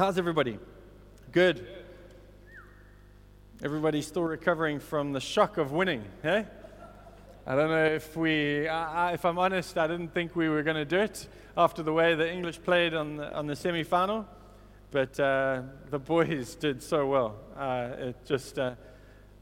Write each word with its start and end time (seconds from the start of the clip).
How's 0.00 0.16
everybody? 0.16 0.58
Good. 1.30 1.68
Everybody's 3.62 4.06
still 4.06 4.22
recovering 4.22 4.80
from 4.80 5.12
the 5.12 5.20
shock 5.20 5.58
of 5.58 5.72
winning, 5.72 6.02
eh? 6.24 6.44
I 7.46 7.54
don't 7.54 7.68
know 7.68 7.84
if 7.84 8.16
we, 8.16 8.66
I, 8.66 9.12
if 9.12 9.26
I'm 9.26 9.38
honest, 9.38 9.76
I 9.76 9.86
didn't 9.86 10.14
think 10.14 10.34
we 10.34 10.48
were 10.48 10.62
going 10.62 10.78
to 10.78 10.86
do 10.86 11.00
it 11.00 11.28
after 11.54 11.82
the 11.82 11.92
way 11.92 12.14
the 12.14 12.32
English 12.32 12.62
played 12.62 12.94
on 12.94 13.18
the, 13.18 13.30
on 13.36 13.46
the 13.46 13.54
semi 13.54 13.82
final, 13.82 14.26
but 14.90 15.20
uh, 15.20 15.60
the 15.90 15.98
boys 15.98 16.54
did 16.54 16.82
so 16.82 17.06
well. 17.06 17.36
Uh, 17.54 17.90
it 17.98 18.16
just, 18.24 18.58
uh, 18.58 18.76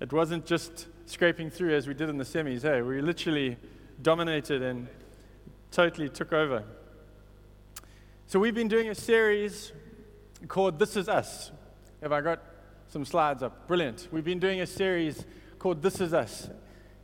it 0.00 0.12
wasn't 0.12 0.44
just 0.44 0.88
scraping 1.06 1.50
through 1.50 1.76
as 1.76 1.86
we 1.86 1.94
did 1.94 2.08
in 2.08 2.18
the 2.18 2.24
semis, 2.24 2.62
hey? 2.62 2.82
We 2.82 3.00
literally 3.00 3.58
dominated 4.02 4.62
and 4.62 4.88
totally 5.70 6.08
took 6.08 6.32
over. 6.32 6.64
So 8.26 8.40
we've 8.40 8.56
been 8.56 8.66
doing 8.66 8.88
a 8.88 8.94
series 8.96 9.70
called 10.46 10.78
This 10.78 10.96
Is 10.96 11.08
Us. 11.08 11.50
Have 12.00 12.12
I 12.12 12.20
got 12.20 12.40
some 12.88 13.04
slides 13.04 13.42
up? 13.42 13.66
Brilliant. 13.66 14.08
We've 14.12 14.24
been 14.24 14.38
doing 14.38 14.60
a 14.60 14.66
series 14.66 15.24
called 15.58 15.82
This 15.82 16.00
Is 16.00 16.14
Us. 16.14 16.48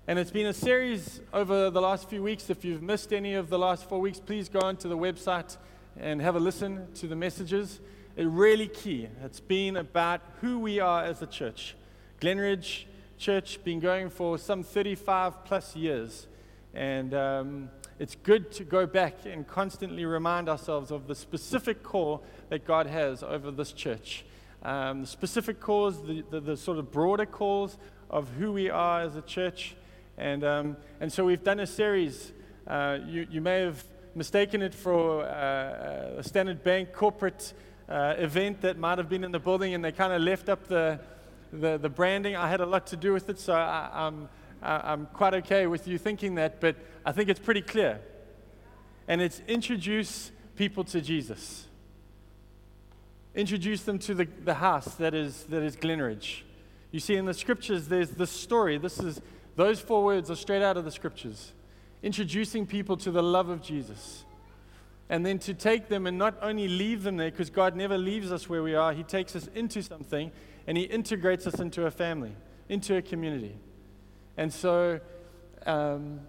And 0.06 0.18
it's 0.18 0.30
been 0.30 0.46
a 0.46 0.52
series 0.52 1.20
over 1.32 1.68
the 1.70 1.80
last 1.80 2.08
few 2.08 2.22
weeks. 2.22 2.48
If 2.48 2.64
you've 2.64 2.82
missed 2.82 3.12
any 3.12 3.34
of 3.34 3.48
the 3.48 3.58
last 3.58 3.88
four 3.88 4.00
weeks, 4.00 4.20
please 4.20 4.48
go 4.48 4.60
onto 4.60 4.88
the 4.88 4.96
website 4.96 5.56
and 5.98 6.20
have 6.20 6.36
a 6.36 6.40
listen 6.40 6.86
to 6.94 7.08
the 7.08 7.16
messages. 7.16 7.80
It's 8.16 8.26
really 8.26 8.68
key. 8.68 9.08
It's 9.24 9.40
been 9.40 9.78
about 9.78 10.20
who 10.40 10.60
we 10.60 10.78
are 10.78 11.02
as 11.02 11.20
a 11.20 11.26
church. 11.26 11.74
Glenridge 12.20 12.84
Church 13.18 13.62
been 13.64 13.80
going 13.80 14.10
for 14.10 14.38
some 14.38 14.62
35 14.62 15.44
plus 15.44 15.74
years. 15.74 16.26
And 16.72 17.14
um, 17.14 17.70
it's 17.98 18.16
good 18.16 18.50
to 18.52 18.64
go 18.64 18.86
back 18.86 19.24
and 19.24 19.46
constantly 19.46 20.04
remind 20.04 20.48
ourselves 20.48 20.90
of 20.90 21.06
the 21.06 21.14
specific 21.14 21.82
call 21.82 22.24
that 22.48 22.64
God 22.64 22.86
has 22.86 23.22
over 23.22 23.50
this 23.50 23.72
church. 23.72 24.24
Um, 24.62 25.02
the 25.02 25.06
specific 25.06 25.60
calls, 25.60 26.02
the, 26.02 26.24
the, 26.30 26.40
the, 26.40 26.56
sort 26.56 26.78
of 26.78 26.90
broader 26.90 27.26
calls 27.26 27.76
of 28.10 28.28
who 28.30 28.52
we 28.52 28.70
are 28.70 29.02
as 29.02 29.14
a 29.14 29.22
church. 29.22 29.76
And, 30.18 30.42
um, 30.42 30.76
and 31.00 31.12
so 31.12 31.24
we've 31.24 31.44
done 31.44 31.60
a 31.60 31.66
series. 31.66 32.32
Uh, 32.66 32.98
you, 33.06 33.26
you 33.30 33.40
may 33.40 33.60
have 33.60 33.84
mistaken 34.14 34.62
it 34.62 34.74
for 34.74 35.22
uh, 35.24 36.18
a 36.18 36.22
Standard 36.22 36.64
Bank 36.64 36.92
corporate 36.92 37.52
uh, 37.88 38.14
event 38.16 38.60
that 38.62 38.78
might 38.78 38.98
have 38.98 39.08
been 39.08 39.22
in 39.22 39.32
the 39.32 39.38
building, 39.38 39.74
and 39.74 39.84
they 39.84 39.92
kind 39.92 40.12
of 40.12 40.22
left 40.22 40.48
up 40.48 40.66
the, 40.66 40.98
the, 41.52 41.76
the, 41.78 41.88
branding. 41.88 42.34
I 42.34 42.48
had 42.48 42.60
a 42.60 42.66
lot 42.66 42.86
to 42.88 42.96
do 42.96 43.12
with 43.12 43.28
it, 43.28 43.38
so 43.38 43.52
I, 43.52 43.90
I'm 43.92 44.28
I'm 44.64 45.06
quite 45.06 45.34
okay 45.34 45.66
with 45.66 45.86
you 45.86 45.98
thinking 45.98 46.36
that, 46.36 46.60
but 46.60 46.76
I 47.04 47.12
think 47.12 47.28
it's 47.28 47.40
pretty 47.40 47.62
clear. 47.62 48.00
And 49.06 49.20
it's 49.20 49.40
introduce 49.46 50.32
people 50.56 50.84
to 50.84 51.00
Jesus. 51.00 51.66
Introduce 53.34 53.82
them 53.82 53.98
to 54.00 54.14
the, 54.14 54.28
the 54.44 54.54
house 54.54 54.94
that 54.94 55.14
is, 55.14 55.44
that 55.44 55.62
is 55.62 55.76
Glenridge. 55.76 56.42
You 56.92 57.00
see, 57.00 57.16
in 57.16 57.26
the 57.26 57.34
scriptures, 57.34 57.88
there's 57.88 58.10
this 58.10 58.30
story. 58.30 58.78
This 58.78 59.00
is, 59.00 59.20
those 59.56 59.80
four 59.80 60.04
words 60.04 60.30
are 60.30 60.36
straight 60.36 60.62
out 60.62 60.76
of 60.76 60.84
the 60.84 60.92
scriptures. 60.92 61.52
Introducing 62.02 62.66
people 62.66 62.96
to 62.98 63.10
the 63.10 63.22
love 63.22 63.48
of 63.48 63.60
Jesus. 63.60 64.24
And 65.10 65.26
then 65.26 65.38
to 65.40 65.52
take 65.52 65.88
them 65.88 66.06
and 66.06 66.16
not 66.16 66.36
only 66.40 66.68
leave 66.68 67.02
them 67.02 67.16
there, 67.16 67.30
because 67.30 67.50
God 67.50 67.76
never 67.76 67.98
leaves 67.98 68.32
us 68.32 68.48
where 68.48 68.62
we 68.62 68.74
are, 68.74 68.92
He 68.92 69.02
takes 69.02 69.36
us 69.36 69.48
into 69.54 69.82
something 69.82 70.30
and 70.66 70.78
He 70.78 70.84
integrates 70.84 71.46
us 71.46 71.60
into 71.60 71.84
a 71.84 71.90
family, 71.90 72.34
into 72.68 72.96
a 72.96 73.02
community. 73.02 73.56
And 74.36 74.52
so 74.52 75.00
um, 75.66 76.20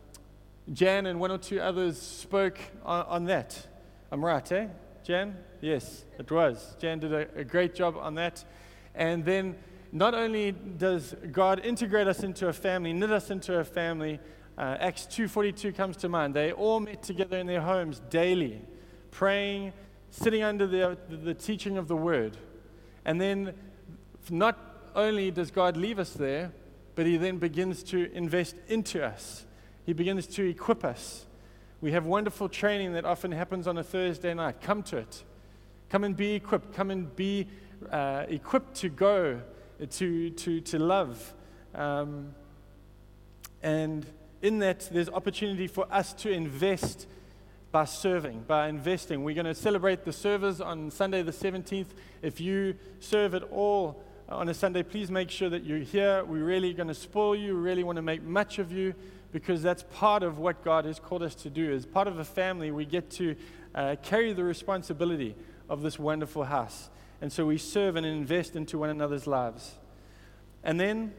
Jan 0.72 1.06
and 1.06 1.20
one 1.20 1.32
or 1.32 1.38
two 1.38 1.60
others 1.60 2.02
spoke 2.02 2.58
on, 2.84 3.06
on, 3.06 3.26
that. 3.26 3.68
I'm 4.12 4.24
right, 4.24 4.50
eh? 4.52 4.68
Jan? 5.04 5.38
Yes, 5.62 6.06
it 6.18 6.32
was. 6.32 6.76
Jan 6.80 7.00
did 7.00 7.14
a, 7.14 7.28
a 7.36 7.44
great 7.44 7.76
job 7.76 7.98
on 7.98 8.16
that. 8.16 8.44
And 8.94 9.26
then 9.26 9.56
not 9.92 10.14
only 10.14 10.52
does 10.52 11.16
God 11.32 11.64
integrate 11.66 12.08
us 12.08 12.24
into 12.24 12.48
a 12.48 12.54
family, 12.54 12.94
knit 12.94 13.12
us 13.12 13.30
into 13.30 13.60
a 13.60 13.64
family, 13.64 14.20
uh, 14.58 14.78
Acts 14.80 15.06
2.42 15.06 15.76
comes 15.76 15.98
to 15.98 16.10
mind. 16.10 16.34
They 16.34 16.52
all 16.52 16.80
met 16.80 17.04
together 17.04 17.38
in 17.38 17.48
their 17.48 17.62
homes 17.62 18.02
daily, 18.10 18.62
praying, 19.12 19.74
sitting 20.10 20.44
under 20.44 20.66
the, 20.66 20.98
the, 21.10 21.18
the 21.18 21.34
teaching 21.34 21.78
of 21.78 21.88
the 21.88 21.96
word. 21.96 22.38
And 23.04 23.20
then 23.20 23.54
not 24.30 24.58
only 24.96 25.30
does 25.30 25.52
God 25.52 25.76
leave 25.78 26.00
us 26.00 26.12
there, 26.12 26.52
but 26.96 27.06
He 27.06 27.18
then 27.18 27.38
begins 27.38 27.84
to 27.84 28.12
invest 28.14 28.56
into 28.68 29.06
us. 29.06 29.46
He 29.86 29.94
begins 29.94 30.26
to 30.28 30.50
equip 30.50 30.84
us. 30.84 31.26
We 31.82 31.92
have 31.92 32.06
wonderful 32.06 32.50
training 32.50 32.94
that 32.94 33.06
often 33.06 33.32
happens 33.32 33.68
on 33.68 33.78
a 33.78 33.84
Thursday 33.84 34.34
night. 34.34 34.62
Come 34.62 34.82
to 34.84 34.98
it. 34.98 35.24
Come 35.90 36.04
and 36.04 36.16
be 36.16 36.34
equipped. 36.34 36.74
Come 36.74 36.90
and 36.90 37.16
be 37.16 37.48
uh, 37.92 38.26
equipped 38.28 38.76
to 38.78 38.90
go, 38.90 39.42
to, 39.92 40.30
to, 40.30 40.62
to 40.62 40.80
love. 40.80 41.34
Um, 41.76 42.34
and 43.62 44.06
in 44.42 44.60
that, 44.60 44.90
there's 44.92 45.10
opportunity 45.10 45.68
for 45.68 45.86
us 45.92 46.14
to 46.14 46.32
invest 46.32 47.08
by 47.72 47.86
serving, 47.86 48.46
by 48.48 48.70
investing. 48.70 49.24
We're 49.24 49.36
going 49.36 49.46
to 49.46 49.54
celebrate 49.54 50.06
the 50.06 50.14
servers 50.14 50.62
on 50.62 50.90
Sunday 50.92 51.24
the 51.24 51.34
17th. 51.34 51.88
If 52.22 52.40
you 52.40 52.76
serve 53.00 53.36
at 53.36 53.44
all, 53.44 54.02
on 54.28 54.50
a 54.50 54.54
Sunday, 54.54 54.82
please 54.82 55.12
make 55.12 55.30
sure 55.30 55.50
that 55.50 55.64
you're 55.64 55.78
here. 55.78 56.24
We're 56.26 56.44
really 56.44 56.74
going 56.74 56.88
to 56.88 56.96
spoil 56.96 57.36
you. 57.36 57.54
We 57.56 57.62
really 57.62 57.84
want 57.84 57.98
to 57.98 58.02
make 58.02 58.24
much 58.24 58.58
of 58.58 58.72
you 58.72 58.96
because 59.32 59.62
that's 59.62 59.84
part 59.92 60.24
of 60.24 60.40
what 60.40 60.64
God 60.64 60.86
has 60.86 61.00
called 61.00 61.22
us 61.22 61.36
to 61.36 61.50
do. 61.50 61.72
As 61.72 61.86
part 61.86 62.08
of 62.08 62.18
a 62.18 62.26
family, 62.26 62.72
we 62.72 62.86
get 62.86 63.12
to 63.12 63.36
uh, 63.76 63.96
carry 64.02 64.34
the 64.34 64.44
responsibility 64.44 65.36
of 65.70 65.82
this 65.82 66.00
wonderful 66.00 66.46
house. 66.46 66.90
And 67.22 67.32
so 67.32 67.46
we 67.46 67.58
serve 67.58 67.96
and 67.96 68.06
invest 68.06 68.56
into 68.56 68.80
one 68.80 68.90
another's 68.90 69.28
lives. 69.28 69.76
And 70.64 70.80
then 70.80 71.14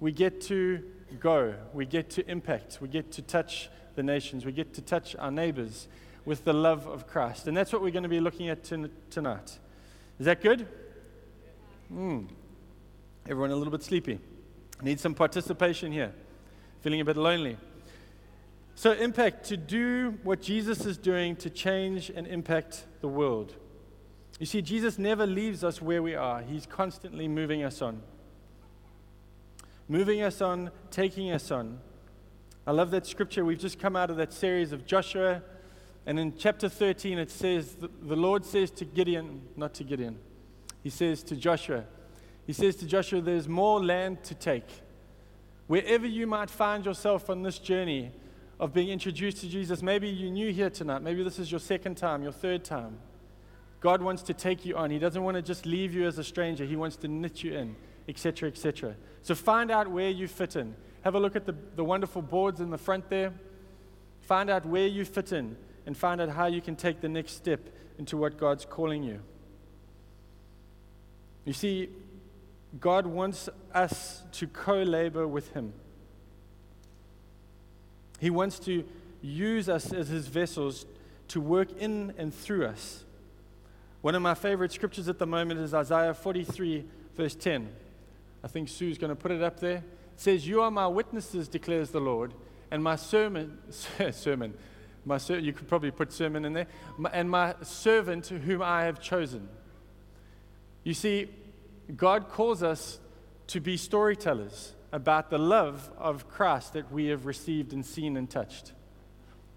we 0.00 0.10
get 0.10 0.40
to 0.42 0.82
go, 1.20 1.54
we 1.72 1.86
get 1.86 2.10
to 2.10 2.28
impact, 2.28 2.78
we 2.80 2.88
get 2.88 3.12
to 3.12 3.22
touch 3.22 3.68
the 3.94 4.02
nations, 4.02 4.44
we 4.44 4.52
get 4.52 4.74
to 4.74 4.80
touch 4.80 5.14
our 5.16 5.30
neighbors 5.30 5.86
with 6.24 6.44
the 6.44 6.52
love 6.52 6.86
of 6.86 7.06
Christ. 7.06 7.46
And 7.46 7.56
that's 7.56 7.72
what 7.72 7.82
we're 7.82 7.90
going 7.90 8.02
to 8.02 8.08
be 8.08 8.20
looking 8.20 8.48
at 8.48 8.64
tonight. 8.64 9.58
Is 10.18 10.26
that 10.26 10.40
good? 10.40 10.66
Hmm. 11.88 12.26
Everyone 13.30 13.52
a 13.52 13.54
little 13.54 13.70
bit 13.70 13.84
sleepy. 13.84 14.18
Need 14.82 14.98
some 14.98 15.14
participation 15.14 15.92
here. 15.92 16.12
Feeling 16.80 17.00
a 17.00 17.04
bit 17.04 17.16
lonely. 17.16 17.56
So, 18.74 18.90
impact 18.90 19.44
to 19.50 19.56
do 19.56 20.18
what 20.24 20.42
Jesus 20.42 20.84
is 20.84 20.98
doing 20.98 21.36
to 21.36 21.48
change 21.48 22.10
and 22.10 22.26
impact 22.26 22.86
the 23.00 23.06
world. 23.06 23.54
You 24.40 24.46
see, 24.46 24.60
Jesus 24.62 24.98
never 24.98 25.26
leaves 25.26 25.62
us 25.62 25.80
where 25.80 26.02
we 26.02 26.16
are, 26.16 26.42
He's 26.42 26.66
constantly 26.66 27.28
moving 27.28 27.62
us 27.62 27.80
on. 27.80 28.02
Moving 29.88 30.22
us 30.22 30.40
on, 30.40 30.72
taking 30.90 31.30
us 31.30 31.52
on. 31.52 31.78
I 32.66 32.72
love 32.72 32.90
that 32.90 33.06
scripture. 33.06 33.44
We've 33.44 33.58
just 33.58 33.78
come 33.78 33.94
out 33.94 34.10
of 34.10 34.16
that 34.16 34.32
series 34.32 34.72
of 34.72 34.84
Joshua. 34.86 35.42
And 36.04 36.18
in 36.18 36.36
chapter 36.36 36.68
13, 36.68 37.18
it 37.18 37.30
says, 37.30 37.76
the 37.78 38.16
Lord 38.16 38.44
says 38.44 38.72
to 38.72 38.84
Gideon, 38.84 39.42
not 39.56 39.72
to 39.74 39.84
Gideon, 39.84 40.18
He 40.82 40.90
says 40.90 41.22
to 41.24 41.36
Joshua, 41.36 41.84
he 42.46 42.52
says 42.52 42.76
to 42.76 42.86
Joshua, 42.86 43.20
There's 43.20 43.48
more 43.48 43.82
land 43.82 44.22
to 44.24 44.34
take. 44.34 44.66
Wherever 45.66 46.06
you 46.06 46.26
might 46.26 46.50
find 46.50 46.84
yourself 46.84 47.30
on 47.30 47.42
this 47.42 47.58
journey 47.58 48.10
of 48.58 48.74
being 48.74 48.88
introduced 48.88 49.38
to 49.38 49.48
Jesus, 49.48 49.82
maybe 49.82 50.08
you're 50.08 50.30
new 50.30 50.52
here 50.52 50.70
tonight, 50.70 51.02
maybe 51.02 51.22
this 51.22 51.38
is 51.38 51.50
your 51.50 51.60
second 51.60 51.96
time, 51.96 52.22
your 52.22 52.32
third 52.32 52.64
time. 52.64 52.98
God 53.80 54.02
wants 54.02 54.22
to 54.24 54.34
take 54.34 54.64
you 54.64 54.76
on. 54.76 54.90
He 54.90 54.98
doesn't 54.98 55.22
want 55.22 55.36
to 55.36 55.42
just 55.42 55.64
leave 55.64 55.94
you 55.94 56.06
as 56.06 56.18
a 56.18 56.24
stranger, 56.24 56.64
He 56.64 56.76
wants 56.76 56.96
to 56.96 57.08
knit 57.08 57.42
you 57.42 57.54
in, 57.54 57.76
etc., 58.08 58.48
etc. 58.48 58.96
So 59.22 59.34
find 59.34 59.70
out 59.70 59.88
where 59.90 60.10
you 60.10 60.28
fit 60.28 60.56
in. 60.56 60.74
Have 61.02 61.14
a 61.14 61.20
look 61.20 61.36
at 61.36 61.46
the, 61.46 61.54
the 61.76 61.84
wonderful 61.84 62.20
boards 62.20 62.60
in 62.60 62.70
the 62.70 62.78
front 62.78 63.08
there. 63.08 63.32
Find 64.20 64.50
out 64.50 64.66
where 64.66 64.86
you 64.86 65.04
fit 65.04 65.32
in 65.32 65.56
and 65.86 65.96
find 65.96 66.20
out 66.20 66.28
how 66.28 66.46
you 66.46 66.60
can 66.60 66.76
take 66.76 67.00
the 67.00 67.08
next 67.08 67.32
step 67.32 67.60
into 67.98 68.16
what 68.16 68.36
God's 68.36 68.64
calling 68.64 69.02
you. 69.02 69.20
You 71.44 71.52
see, 71.52 71.88
God 72.78 73.06
wants 73.06 73.48
us 73.74 74.22
to 74.32 74.46
co 74.46 74.82
labor 74.82 75.26
with 75.26 75.52
Him. 75.52 75.72
He 78.20 78.30
wants 78.30 78.58
to 78.60 78.84
use 79.22 79.68
us 79.68 79.92
as 79.92 80.08
His 80.08 80.28
vessels 80.28 80.86
to 81.28 81.40
work 81.40 81.68
in 81.78 82.12
and 82.16 82.32
through 82.34 82.66
us. 82.66 83.04
One 84.02 84.14
of 84.14 84.22
my 84.22 84.34
favorite 84.34 84.72
scriptures 84.72 85.08
at 85.08 85.18
the 85.18 85.26
moment 85.26 85.60
is 85.60 85.74
Isaiah 85.74 86.14
43, 86.14 86.84
verse 87.16 87.34
10. 87.34 87.68
I 88.42 88.48
think 88.48 88.68
Sue's 88.68 88.98
going 88.98 89.10
to 89.10 89.16
put 89.16 89.30
it 89.30 89.42
up 89.42 89.60
there. 89.60 89.76
It 89.76 89.84
says, 90.16 90.46
You 90.46 90.62
are 90.62 90.70
my 90.70 90.86
witnesses, 90.86 91.48
declares 91.48 91.90
the 91.90 92.00
Lord, 92.00 92.32
and 92.70 92.82
my 92.82 92.96
sermon, 92.96 93.58
sermon, 94.12 94.54
my 95.04 95.18
ser- 95.18 95.38
you 95.38 95.52
could 95.52 95.68
probably 95.68 95.90
put 95.90 96.12
sermon 96.12 96.44
in 96.44 96.52
there, 96.52 96.66
and 97.12 97.28
my 97.28 97.54
servant 97.62 98.28
whom 98.28 98.62
I 98.62 98.84
have 98.84 99.00
chosen. 99.00 99.48
You 100.84 100.94
see, 100.94 101.28
God 101.96 102.28
calls 102.28 102.62
us 102.62 103.00
to 103.48 103.60
be 103.60 103.76
storytellers 103.76 104.74
about 104.92 105.30
the 105.30 105.38
love 105.38 105.90
of 105.98 106.28
Christ 106.28 106.72
that 106.74 106.92
we 106.92 107.06
have 107.06 107.26
received 107.26 107.72
and 107.72 107.84
seen 107.84 108.16
and 108.16 108.28
touched. 108.28 108.72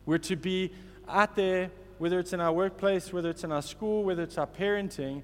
We're 0.05 0.17
to 0.19 0.35
be 0.35 0.71
out 1.07 1.35
there, 1.35 1.71
whether 1.97 2.19
it's 2.19 2.33
in 2.33 2.39
our 2.39 2.53
workplace, 2.53 3.11
whether 3.11 3.29
it's 3.29 3.43
in 3.43 3.51
our 3.51 3.61
school, 3.61 4.03
whether 4.03 4.23
it's 4.23 4.37
our 4.37 4.47
parenting, 4.47 5.23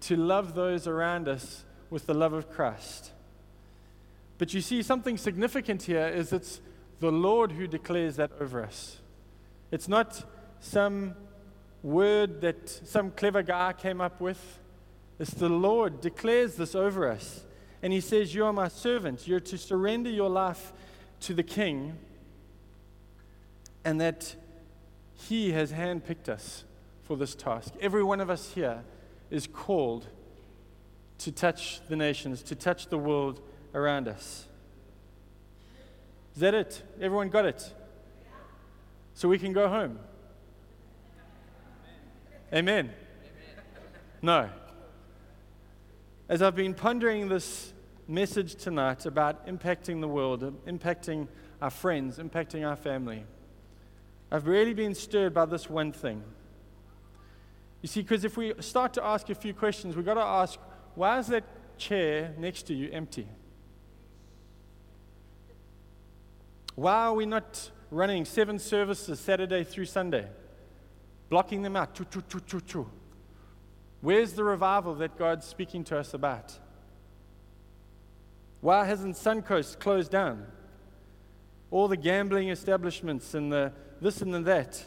to 0.00 0.16
love 0.16 0.54
those 0.54 0.86
around 0.86 1.28
us 1.28 1.64
with 1.90 2.06
the 2.06 2.14
love 2.14 2.32
of 2.32 2.50
Christ. 2.50 3.12
But 4.38 4.52
you 4.52 4.60
see, 4.60 4.82
something 4.82 5.16
significant 5.16 5.82
here 5.82 6.06
is 6.08 6.32
it's 6.32 6.60
the 7.00 7.12
Lord 7.12 7.52
who 7.52 7.66
declares 7.66 8.16
that 8.16 8.30
over 8.40 8.62
us. 8.62 8.98
It's 9.70 9.88
not 9.88 10.24
some 10.60 11.14
word 11.82 12.40
that 12.40 12.68
some 12.68 13.10
clever 13.10 13.42
guy 13.42 13.72
came 13.72 14.00
up 14.00 14.20
with. 14.20 14.58
It's 15.18 15.32
the 15.32 15.48
Lord 15.48 16.00
declares 16.00 16.56
this 16.56 16.74
over 16.74 17.10
us. 17.10 17.44
And 17.82 17.92
he 17.92 18.00
says, 18.00 18.34
You 18.34 18.44
are 18.44 18.52
my 18.52 18.68
servant. 18.68 19.26
You're 19.26 19.40
to 19.40 19.58
surrender 19.58 20.10
your 20.10 20.28
life 20.28 20.72
to 21.20 21.34
the 21.34 21.42
king, 21.42 21.96
and 23.84 24.00
that 24.00 24.34
he 25.14 25.52
has 25.52 25.72
handpicked 25.72 26.28
us 26.28 26.64
for 27.02 27.16
this 27.16 27.34
task. 27.34 27.72
Every 27.80 28.02
one 28.02 28.20
of 28.20 28.28
us 28.28 28.52
here 28.52 28.82
is 29.30 29.46
called 29.46 30.06
to 31.18 31.32
touch 31.32 31.80
the 31.88 31.96
nations, 31.96 32.42
to 32.42 32.54
touch 32.54 32.88
the 32.88 32.98
world 32.98 33.40
around 33.74 34.08
us. 34.08 34.46
Is 36.34 36.40
that 36.40 36.54
it? 36.54 36.82
Everyone 37.00 37.30
got 37.30 37.46
it? 37.46 37.72
So 39.14 39.28
we 39.28 39.38
can 39.38 39.54
go 39.54 39.68
home. 39.68 39.98
Amen. 42.52 42.90
Amen. 42.90 42.90
No. 44.20 44.50
As 46.28 46.42
I've 46.42 46.56
been 46.56 46.74
pondering 46.74 47.28
this 47.28 47.72
message 48.08 48.56
tonight 48.56 49.06
about 49.06 49.46
impacting 49.46 50.00
the 50.00 50.08
world, 50.08 50.42
impacting 50.66 51.28
our 51.62 51.70
friends, 51.70 52.18
impacting 52.18 52.68
our 52.68 52.74
family, 52.74 53.24
I've 54.32 54.48
really 54.48 54.74
been 54.74 54.92
stirred 54.92 55.32
by 55.32 55.44
this 55.44 55.70
one 55.70 55.92
thing. 55.92 56.24
You 57.80 57.88
see, 57.88 58.02
because 58.02 58.24
if 58.24 58.36
we 58.36 58.54
start 58.58 58.92
to 58.94 59.04
ask 59.04 59.30
a 59.30 59.36
few 59.36 59.54
questions, 59.54 59.94
we've 59.94 60.04
got 60.04 60.14
to 60.14 60.20
ask 60.20 60.58
why 60.96 61.20
is 61.20 61.28
that 61.28 61.44
chair 61.78 62.34
next 62.36 62.64
to 62.64 62.74
you 62.74 62.90
empty? 62.90 63.28
Why 66.74 67.04
are 67.04 67.14
we 67.14 67.24
not 67.24 67.70
running 67.92 68.24
seven 68.24 68.58
services 68.58 69.20
Saturday 69.20 69.62
through 69.62 69.84
Sunday? 69.84 70.26
Blocking 71.28 71.62
them 71.62 71.76
out. 71.76 71.94
Choo, 71.94 72.04
choo, 72.46 72.60
choo. 72.62 72.90
Where's 74.06 74.34
the 74.34 74.44
revival 74.44 74.94
that 74.94 75.18
God's 75.18 75.44
speaking 75.44 75.82
to 75.86 75.98
us 75.98 76.14
about? 76.14 76.56
Why 78.60 78.84
hasn't 78.84 79.16
Suncoast 79.16 79.80
closed 79.80 80.12
down? 80.12 80.46
All 81.72 81.88
the 81.88 81.96
gambling 81.96 82.48
establishments 82.50 83.34
and 83.34 83.52
the 83.52 83.72
this 84.00 84.22
and 84.22 84.32
the 84.32 84.42
that. 84.42 84.84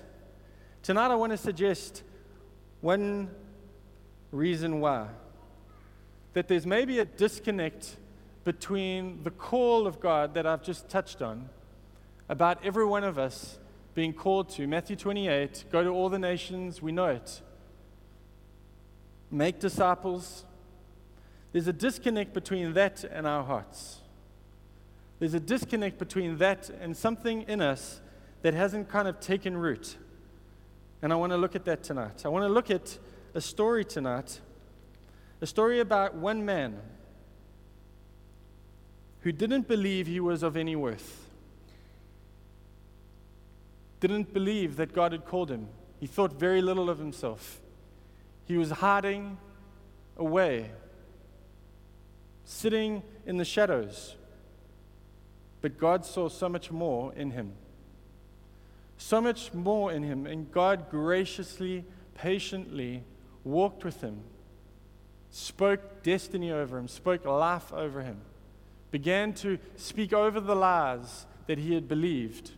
Tonight 0.83 1.12
I 1.12 1.16
want 1.16 1.33
to 1.33 1.38
suggest 1.38 2.04
one 2.80 3.30
reason 4.31 4.80
why. 4.80 5.10
That 6.31 6.48
there's 6.48 6.66
maybe 6.66 7.00
a 7.00 7.06
disconnect 7.06 7.98
between 8.45 9.25
the 9.25 9.31
call 9.31 9.86
of 9.86 10.00
God 10.00 10.36
that 10.36 10.45
I've 10.45 10.63
just 10.63 10.88
touched 10.88 11.21
on 11.21 11.50
about 12.30 12.63
every 12.63 12.86
one 12.86 13.04
of 13.04 13.19
us 13.19 13.60
being 13.95 14.13
called 14.13 14.48
to. 14.51 14.66
Matthew 14.66 14.95
28 14.95 15.66
go 15.74 15.83
to 15.83 15.89
all 15.89 16.07
the 16.07 16.19
nations, 16.19 16.81
we 16.81 16.94
know 16.94 17.07
it. 17.07 17.42
Make 19.31 19.60
disciples. 19.60 20.46
There's 21.52 21.68
a 21.68 21.74
disconnect 21.74 22.34
between 22.34 22.74
that 22.74 23.04
and 23.04 23.28
our 23.28 23.44
hearts. 23.44 24.02
There's 25.20 25.34
a 25.34 25.40
disconnect 25.40 25.98
between 26.00 26.38
that 26.38 26.70
and 26.70 26.96
something 26.96 27.44
in 27.44 27.62
us 27.62 28.02
that 28.42 28.54
hasn't 28.54 28.90
kind 28.90 29.08
of 29.08 29.20
taken 29.20 29.58
root. 29.58 29.98
And 31.02 31.12
I 31.12 31.16
want 31.16 31.31
to 31.31 31.38
look 31.38 31.56
at 31.56 31.66
that 31.66 31.84
tonight. 31.84 32.26
I 32.26 32.30
want 32.30 32.44
to 32.44 32.50
look 32.50 32.72
at 32.72 32.98
a 33.34 33.42
story 33.42 33.86
tonight, 33.86 34.40
a 35.42 35.46
story 35.46 35.80
about 35.80 36.16
one 36.16 36.46
man 36.46 36.80
who 39.22 39.31
didn't 39.31 39.68
believe 39.68 40.08
he 40.08 40.20
was 40.20 40.44
of 40.44 40.56
any 40.56 40.76
worth, 40.76 41.30
didn't 44.00 44.34
believe 44.34 44.78
that 44.78 44.94
God 44.94 45.12
had 45.12 45.26
called 45.26 45.52
him. 45.52 45.68
He 46.00 46.08
thought 46.08 46.34
very 46.34 46.62
little 46.62 46.90
of 46.90 46.98
himself. 46.98 47.60
He 48.50 48.57
was 48.57 48.69
hiding 48.72 49.38
away, 50.18 50.72
sitting 52.44 53.01
in 53.25 53.38
the 53.38 53.46
shadows. 53.46 54.18
But 55.62 55.78
God 55.78 56.04
saw 56.04 56.28
so 56.28 56.50
much 56.50 56.69
more 56.69 57.13
in 57.13 57.31
him 57.31 57.54
so 59.00 59.22
much 59.22 59.54
more 59.54 59.92
in 59.92 60.04
him. 60.04 60.28
And 60.28 60.51
God 60.51 60.90
graciously, 60.92 61.86
patiently 62.13 63.04
walked 63.44 63.84
with 63.84 64.01
him, 64.01 64.22
spoke 65.31 66.04
destiny 66.04 66.52
over 66.52 66.78
him, 66.78 66.88
spoke 66.88 67.25
life 67.25 67.74
over 67.74 68.02
him, 68.02 68.22
began 68.92 69.34
to 69.36 69.57
speak 69.78 70.13
over 70.13 70.40
the 70.40 70.56
lies 70.56 71.25
that 71.48 71.57
he 71.57 71.74
had 71.74 71.88
believed, 71.88 72.52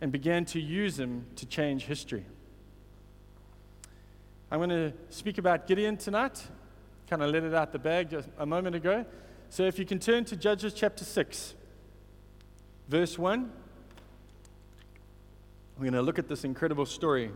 and 0.00 0.12
began 0.12 0.44
to 0.46 0.60
use 0.60 0.98
him 0.98 1.26
to 1.34 1.44
change 1.44 1.84
history. 1.84 2.24
I'm 4.50 4.60
going 4.60 4.70
to 4.70 4.92
speak 5.10 5.36
about 5.36 5.66
Gideon 5.66 5.98
tonight. 5.98 6.42
Kind 7.08 7.22
of 7.22 7.30
let 7.30 7.44
it 7.44 7.52
out 7.52 7.70
the 7.70 7.78
bag 7.78 8.08
just 8.08 8.30
a 8.38 8.46
moment 8.46 8.76
ago. 8.76 9.04
So 9.50 9.64
if 9.64 9.78
you 9.78 9.84
can 9.84 9.98
turn 9.98 10.24
to 10.24 10.36
Judges 10.36 10.72
chapter 10.72 11.04
6, 11.04 11.54
verse 12.88 13.18
1. 13.18 13.52
We're 15.76 15.82
going 15.82 15.92
to 15.92 16.02
look 16.02 16.18
at 16.18 16.28
this 16.28 16.44
incredible 16.44 16.86
story. 16.86 17.30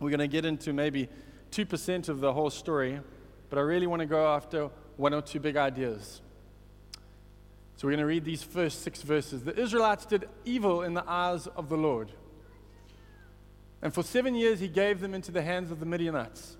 We're 0.00 0.10
going 0.10 0.20
to 0.20 0.28
get 0.28 0.44
into 0.44 0.72
maybe 0.72 1.08
2% 1.50 2.08
of 2.08 2.20
the 2.20 2.32
whole 2.32 2.50
story, 2.50 3.00
but 3.50 3.58
I 3.58 3.62
really 3.62 3.88
want 3.88 4.00
to 4.00 4.06
go 4.06 4.28
after 4.28 4.70
one 4.96 5.14
or 5.14 5.22
two 5.22 5.40
big 5.40 5.56
ideas. 5.56 6.20
So 7.76 7.88
we're 7.88 7.92
going 7.92 8.00
to 8.00 8.06
read 8.06 8.24
these 8.24 8.44
first 8.44 8.82
six 8.82 9.02
verses. 9.02 9.42
The 9.42 9.58
Israelites 9.58 10.06
did 10.06 10.28
evil 10.44 10.82
in 10.82 10.94
the 10.94 11.04
eyes 11.08 11.48
of 11.48 11.68
the 11.68 11.76
Lord. 11.76 12.12
And 13.86 13.94
for 13.94 14.02
seven 14.02 14.34
years 14.34 14.58
he 14.58 14.66
gave 14.66 14.98
them 14.98 15.14
into 15.14 15.30
the 15.30 15.42
hands 15.42 15.70
of 15.70 15.78
the 15.78 15.86
Midianites. 15.86 16.56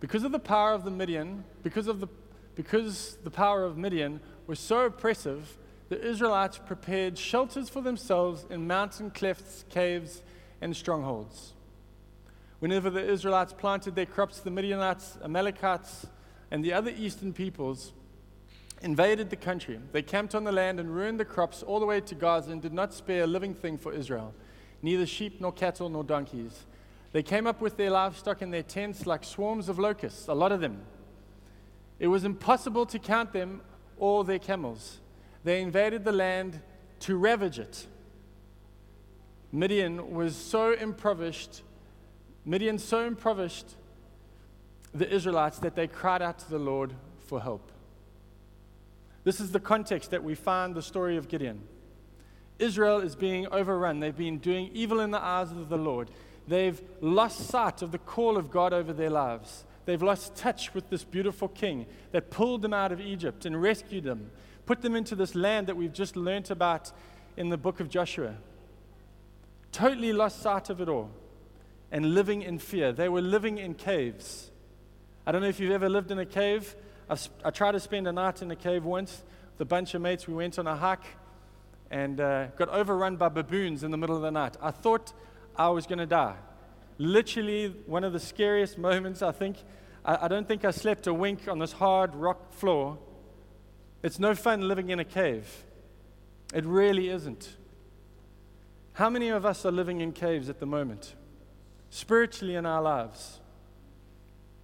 Because 0.00 0.24
of 0.24 0.32
the 0.32 0.38
power 0.38 0.72
of 0.72 0.82
the 0.82 0.90
Midian, 0.90 1.44
because 1.62 1.88
of 1.88 2.00
the 2.00 2.08
because 2.54 3.18
the 3.22 3.30
power 3.30 3.64
of 3.64 3.76
Midian 3.76 4.18
was 4.46 4.58
so 4.58 4.86
oppressive, 4.86 5.58
the 5.90 6.02
Israelites 6.02 6.56
prepared 6.56 7.18
shelters 7.18 7.68
for 7.68 7.82
themselves 7.82 8.46
in 8.48 8.66
mountain 8.66 9.10
clefts, 9.10 9.66
caves, 9.68 10.22
and 10.62 10.74
strongholds. 10.74 11.52
Whenever 12.60 12.88
the 12.88 13.06
Israelites 13.06 13.52
planted 13.52 13.94
their 13.94 14.06
crops, 14.06 14.40
the 14.40 14.50
Midianites, 14.50 15.18
Amalekites, 15.22 16.06
and 16.50 16.64
the 16.64 16.72
other 16.72 16.94
eastern 16.96 17.34
peoples 17.34 17.92
invaded 18.80 19.28
the 19.28 19.36
country. 19.36 19.78
They 19.92 20.00
camped 20.00 20.34
on 20.34 20.44
the 20.44 20.52
land 20.52 20.80
and 20.80 20.94
ruined 20.94 21.20
the 21.20 21.26
crops 21.26 21.62
all 21.62 21.78
the 21.78 21.84
way 21.84 22.00
to 22.00 22.14
Gaza 22.14 22.52
and 22.52 22.62
did 22.62 22.72
not 22.72 22.94
spare 22.94 23.24
a 23.24 23.26
living 23.26 23.52
thing 23.52 23.76
for 23.76 23.92
Israel, 23.92 24.32
neither 24.82 25.06
sheep 25.06 25.40
nor 25.40 25.52
cattle 25.52 25.88
nor 25.88 26.04
donkeys. 26.04 26.64
They 27.12 27.22
came 27.22 27.46
up 27.46 27.60
with 27.60 27.76
their 27.76 27.90
livestock 27.90 28.42
in 28.42 28.50
their 28.50 28.62
tents 28.62 29.06
like 29.06 29.24
swarms 29.24 29.68
of 29.68 29.78
locusts, 29.78 30.28
a 30.28 30.34
lot 30.34 30.52
of 30.52 30.60
them. 30.60 30.82
It 31.98 32.08
was 32.08 32.24
impossible 32.24 32.86
to 32.86 32.98
count 32.98 33.32
them 33.32 33.60
or 33.96 34.24
their 34.24 34.38
camels. 34.38 35.00
They 35.44 35.62
invaded 35.62 36.04
the 36.04 36.12
land 36.12 36.60
to 37.00 37.16
ravage 37.16 37.58
it. 37.58 37.86
Midian 39.50 40.14
was 40.14 40.36
so 40.36 40.72
impoverished, 40.72 41.62
Midian 42.44 42.78
so 42.78 43.06
impoverished 43.06 43.76
the 44.94 45.08
Israelites 45.12 45.58
that 45.60 45.74
they 45.74 45.86
cried 45.86 46.22
out 46.22 46.38
to 46.40 46.50
the 46.50 46.58
Lord 46.58 46.92
for 47.20 47.40
help. 47.40 47.72
This 49.24 49.40
is 49.40 49.52
the 49.52 49.60
context 49.60 50.10
that 50.10 50.22
we 50.22 50.34
find 50.34 50.74
the 50.74 50.82
story 50.82 51.16
of 51.16 51.28
Gideon. 51.28 51.62
Israel 52.58 53.00
is 53.00 53.14
being 53.14 53.46
overrun. 53.48 54.00
They've 54.00 54.16
been 54.16 54.38
doing 54.38 54.70
evil 54.72 55.00
in 55.00 55.10
the 55.10 55.22
eyes 55.22 55.50
of 55.50 55.68
the 55.68 55.78
Lord. 55.78 56.10
They've 56.46 56.80
lost 57.00 57.48
sight 57.48 57.82
of 57.82 57.92
the 57.92 57.98
call 57.98 58.36
of 58.36 58.50
God 58.50 58.72
over 58.72 58.92
their 58.92 59.10
lives. 59.10 59.64
They've 59.84 60.02
lost 60.02 60.34
touch 60.34 60.74
with 60.74 60.90
this 60.90 61.04
beautiful 61.04 61.48
king 61.48 61.86
that 62.12 62.30
pulled 62.30 62.62
them 62.62 62.74
out 62.74 62.92
of 62.92 63.00
Egypt 63.00 63.46
and 63.46 63.60
rescued 63.60 64.04
them, 64.04 64.30
put 64.66 64.82
them 64.82 64.94
into 64.94 65.14
this 65.14 65.34
land 65.34 65.66
that 65.66 65.76
we've 65.76 65.92
just 65.92 66.16
learnt 66.16 66.50
about 66.50 66.92
in 67.36 67.48
the 67.48 67.56
book 67.56 67.80
of 67.80 67.88
Joshua 67.88 68.34
totally 69.72 70.12
lost 70.12 70.42
sight 70.42 70.70
of 70.70 70.80
it 70.80 70.88
all 70.88 71.10
and 71.90 72.14
living 72.14 72.42
in 72.42 72.58
fear. 72.58 72.92
They 72.92 73.08
were 73.08 73.20
living 73.20 73.58
in 73.58 73.74
caves. 73.74 74.50
I 75.26 75.32
don't 75.32 75.42
know 75.42 75.48
if 75.48 75.60
you've 75.60 75.72
ever 75.72 75.88
lived 75.88 76.10
in 76.10 76.18
a 76.18 76.26
cave. 76.26 76.74
I've, 77.08 77.28
i 77.44 77.50
tried 77.50 77.72
to 77.72 77.80
spend 77.80 78.06
a 78.06 78.12
night 78.12 78.42
in 78.42 78.50
a 78.50 78.56
cave 78.56 78.84
once 78.84 79.22
with 79.52 79.60
a 79.60 79.64
bunch 79.64 79.94
of 79.94 80.02
mates. 80.02 80.26
We 80.26 80.34
went 80.34 80.58
on 80.58 80.66
a 80.66 80.76
hike 80.76 81.04
and 81.90 82.20
uh, 82.20 82.46
got 82.56 82.68
overrun 82.68 83.16
by 83.16 83.28
baboons 83.28 83.82
in 83.82 83.90
the 83.90 83.96
middle 83.96 84.16
of 84.16 84.22
the 84.22 84.30
night. 84.30 84.56
I 84.60 84.70
thought 84.70 85.12
I 85.56 85.68
was 85.70 85.86
going 85.86 85.98
to 85.98 86.06
die. 86.06 86.36
Literally, 86.98 87.74
one 87.86 88.04
of 88.04 88.12
the 88.12 88.20
scariest 88.20 88.78
moments, 88.78 89.22
I 89.22 89.32
think. 89.32 89.56
I, 90.04 90.26
I 90.26 90.28
don't 90.28 90.46
think 90.46 90.64
I 90.64 90.70
slept 90.70 91.06
a 91.06 91.14
wink 91.14 91.48
on 91.48 91.58
this 91.58 91.72
hard 91.72 92.14
rock 92.14 92.52
floor. 92.52 92.98
It's 94.02 94.18
no 94.18 94.34
fun 94.34 94.66
living 94.68 94.90
in 94.90 94.98
a 95.00 95.04
cave. 95.04 95.64
It 96.54 96.64
really 96.64 97.08
isn't. 97.08 97.56
How 98.94 99.10
many 99.10 99.28
of 99.28 99.46
us 99.46 99.64
are 99.64 99.72
living 99.72 100.00
in 100.00 100.12
caves 100.12 100.48
at 100.48 100.58
the 100.60 100.66
moment, 100.66 101.14
spiritually 101.90 102.54
in 102.54 102.66
our 102.66 102.82
lives? 102.82 103.40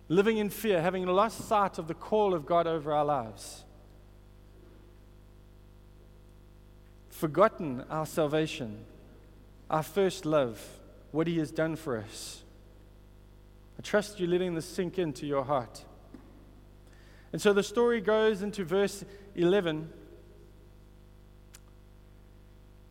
living 0.08 0.38
in 0.38 0.50
fear, 0.50 0.82
having 0.82 1.06
lost 1.06 1.48
sight 1.48 1.78
of 1.78 1.88
the 1.88 1.94
call 1.94 2.34
of 2.34 2.46
God 2.46 2.66
over 2.66 2.92
our 2.92 3.04
lives, 3.04 3.63
forgotten 7.24 7.82
our 7.88 8.04
salvation, 8.04 8.84
our 9.70 9.82
first 9.82 10.26
love, 10.26 10.62
what 11.10 11.26
He 11.26 11.38
has 11.38 11.50
done 11.50 11.74
for 11.74 11.96
us. 11.96 12.42
I 13.78 13.80
trust 13.80 14.20
you 14.20 14.26
letting 14.26 14.54
this 14.54 14.66
sink 14.66 14.98
into 14.98 15.24
your 15.24 15.42
heart. 15.42 15.86
And 17.32 17.40
so 17.40 17.54
the 17.54 17.62
story 17.62 18.02
goes 18.02 18.42
into 18.42 18.62
verse 18.62 19.06
11. 19.36 19.88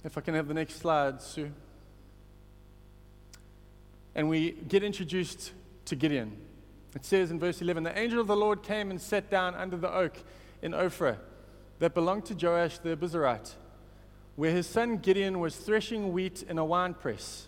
If 0.03 0.17
I 0.17 0.21
can 0.21 0.33
have 0.33 0.47
the 0.47 0.55
next 0.55 0.79
slide, 0.79 1.21
Sue. 1.21 1.51
And 4.15 4.29
we 4.29 4.53
get 4.53 4.83
introduced 4.83 5.51
to 5.85 5.95
Gideon. 5.95 6.35
It 6.95 7.05
says 7.05 7.29
in 7.29 7.39
verse 7.39 7.61
11 7.61 7.83
The 7.83 7.95
angel 7.95 8.19
of 8.19 8.25
the 8.25 8.35
Lord 8.35 8.63
came 8.63 8.89
and 8.89 8.99
sat 8.99 9.29
down 9.29 9.53
under 9.53 9.77
the 9.77 9.93
oak 9.93 10.17
in 10.63 10.71
Ophrah 10.71 11.19
that 11.77 11.93
belonged 11.93 12.25
to 12.25 12.33
Joash 12.33 12.79
the 12.79 12.97
Abiezrite, 12.97 13.53
where 14.35 14.51
his 14.51 14.67
son 14.67 14.97
Gideon 14.97 15.39
was 15.39 15.55
threshing 15.55 16.11
wheat 16.11 16.43
in 16.43 16.57
a 16.57 16.65
wine 16.65 16.93
press. 16.93 17.47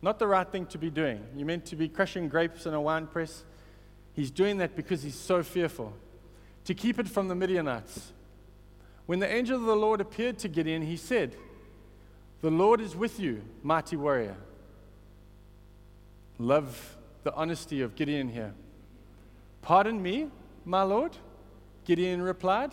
Not 0.00 0.18
the 0.18 0.26
right 0.26 0.46
thing 0.46 0.66
to 0.66 0.78
be 0.78 0.90
doing. 0.90 1.24
You're 1.34 1.46
meant 1.46 1.66
to 1.66 1.76
be 1.76 1.88
crushing 1.88 2.28
grapes 2.28 2.66
in 2.66 2.74
a 2.74 2.80
wine 2.80 3.06
press. 3.06 3.44
He's 4.12 4.30
doing 4.30 4.58
that 4.58 4.76
because 4.76 5.02
he's 5.02 5.18
so 5.18 5.42
fearful. 5.42 5.92
To 6.66 6.74
keep 6.74 6.98
it 6.98 7.08
from 7.08 7.28
the 7.28 7.34
Midianites. 7.34 8.12
When 9.06 9.18
the 9.18 9.30
angel 9.30 9.56
of 9.56 9.64
the 9.64 9.76
Lord 9.76 10.00
appeared 10.00 10.38
to 10.38 10.48
Gideon, 10.48 10.82
he 10.82 10.96
said, 10.96 11.36
The 12.42 12.50
Lord 12.50 12.80
is 12.80 12.94
with 12.94 13.18
you, 13.18 13.42
mighty 13.62 13.96
warrior. 13.96 14.36
Love 16.38 16.96
the 17.22 17.34
honesty 17.34 17.80
of 17.80 17.96
Gideon 17.96 18.28
here. 18.28 18.54
Pardon 19.62 20.02
me, 20.02 20.28
my 20.64 20.82
Lord, 20.82 21.16
Gideon 21.84 22.22
replied. 22.22 22.72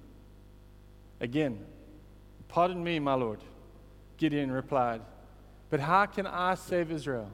Again, 1.21 1.59
pardon 2.47 2.83
me, 2.83 2.99
my 2.99 3.13
Lord. 3.13 3.39
Gideon 4.17 4.51
replied. 4.51 5.01
But 5.69 5.79
how 5.79 6.07
can 6.07 6.27
I 6.27 6.55
save 6.55 6.91
Israel? 6.91 7.31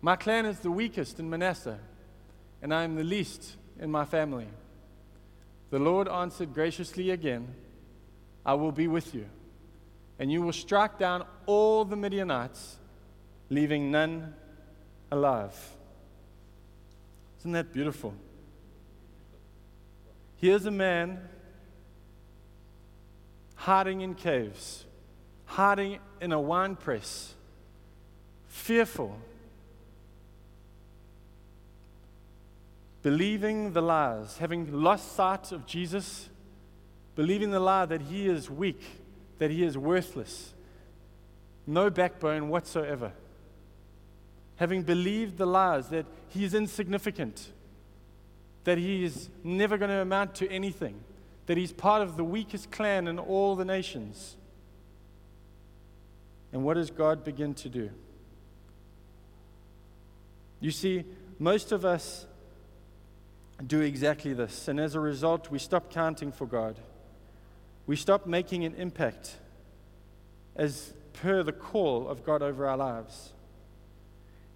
My 0.00 0.16
clan 0.16 0.46
is 0.46 0.60
the 0.60 0.70
weakest 0.70 1.18
in 1.18 1.28
Manasseh, 1.28 1.78
and 2.62 2.72
I 2.72 2.84
am 2.84 2.94
the 2.94 3.04
least 3.04 3.56
in 3.78 3.90
my 3.90 4.04
family. 4.04 4.46
The 5.70 5.78
Lord 5.78 6.08
answered 6.08 6.54
graciously 6.54 7.10
again, 7.10 7.54
I 8.46 8.54
will 8.54 8.72
be 8.72 8.88
with 8.88 9.14
you, 9.14 9.26
and 10.18 10.30
you 10.30 10.42
will 10.42 10.52
strike 10.52 10.98
down 10.98 11.24
all 11.46 11.84
the 11.84 11.96
Midianites, 11.96 12.78
leaving 13.50 13.90
none 13.90 14.34
alive. 15.10 15.56
Isn't 17.40 17.52
that 17.52 17.72
beautiful? 17.72 18.14
Here's 20.36 20.66
a 20.66 20.70
man 20.70 21.20
hiding 23.62 24.00
in 24.00 24.14
caves 24.14 24.84
hiding 25.52 25.98
in 26.20 26.32
a 26.32 26.40
wine 26.40 26.74
press, 26.74 27.34
fearful, 28.46 29.18
believing 33.02 33.72
the 33.74 33.82
lies, 33.82 34.38
having 34.38 34.72
lost 34.72 35.14
sight 35.14 35.52
of 35.52 35.66
Jesus, 35.66 36.30
believing 37.16 37.50
the 37.50 37.60
lie 37.60 37.84
that 37.84 38.00
he 38.00 38.26
is 38.26 38.48
weak, 38.48 38.82
that 39.38 39.50
he 39.50 39.62
is 39.62 39.76
worthless, 39.76 40.54
no 41.66 41.90
backbone 41.90 42.48
whatsoever. 42.48 43.12
Having 44.56 44.84
believed 44.84 45.36
the 45.36 45.46
lies 45.46 45.88
that 45.88 46.06
he 46.28 46.44
is 46.44 46.54
insignificant, 46.54 47.52
that 48.64 48.78
he 48.78 49.04
is 49.04 49.28
never 49.44 49.76
going 49.76 49.90
to 49.90 50.00
amount 50.00 50.34
to 50.36 50.48
anything, 50.48 50.94
that 51.46 51.56
he's 51.56 51.72
part 51.72 52.02
of 52.02 52.16
the 52.16 52.24
weakest 52.24 52.70
clan 52.70 53.08
in 53.08 53.18
all 53.18 53.56
the 53.56 53.64
nations. 53.64 54.36
And 56.52 56.64
what 56.64 56.74
does 56.74 56.90
God 56.90 57.24
begin 57.24 57.54
to 57.54 57.68
do? 57.68 57.90
You 60.60 60.70
see, 60.70 61.04
most 61.38 61.72
of 61.72 61.84
us 61.84 62.26
do 63.66 63.80
exactly 63.80 64.32
this. 64.32 64.68
And 64.68 64.78
as 64.78 64.94
a 64.94 65.00
result, 65.00 65.50
we 65.50 65.58
stop 65.58 65.90
counting 65.90 66.30
for 66.30 66.46
God. 66.46 66.76
We 67.86 67.96
stop 67.96 68.26
making 68.26 68.64
an 68.64 68.74
impact 68.74 69.36
as 70.54 70.94
per 71.14 71.42
the 71.42 71.52
call 71.52 72.08
of 72.08 72.24
God 72.24 72.42
over 72.42 72.66
our 72.66 72.76
lives. 72.76 73.32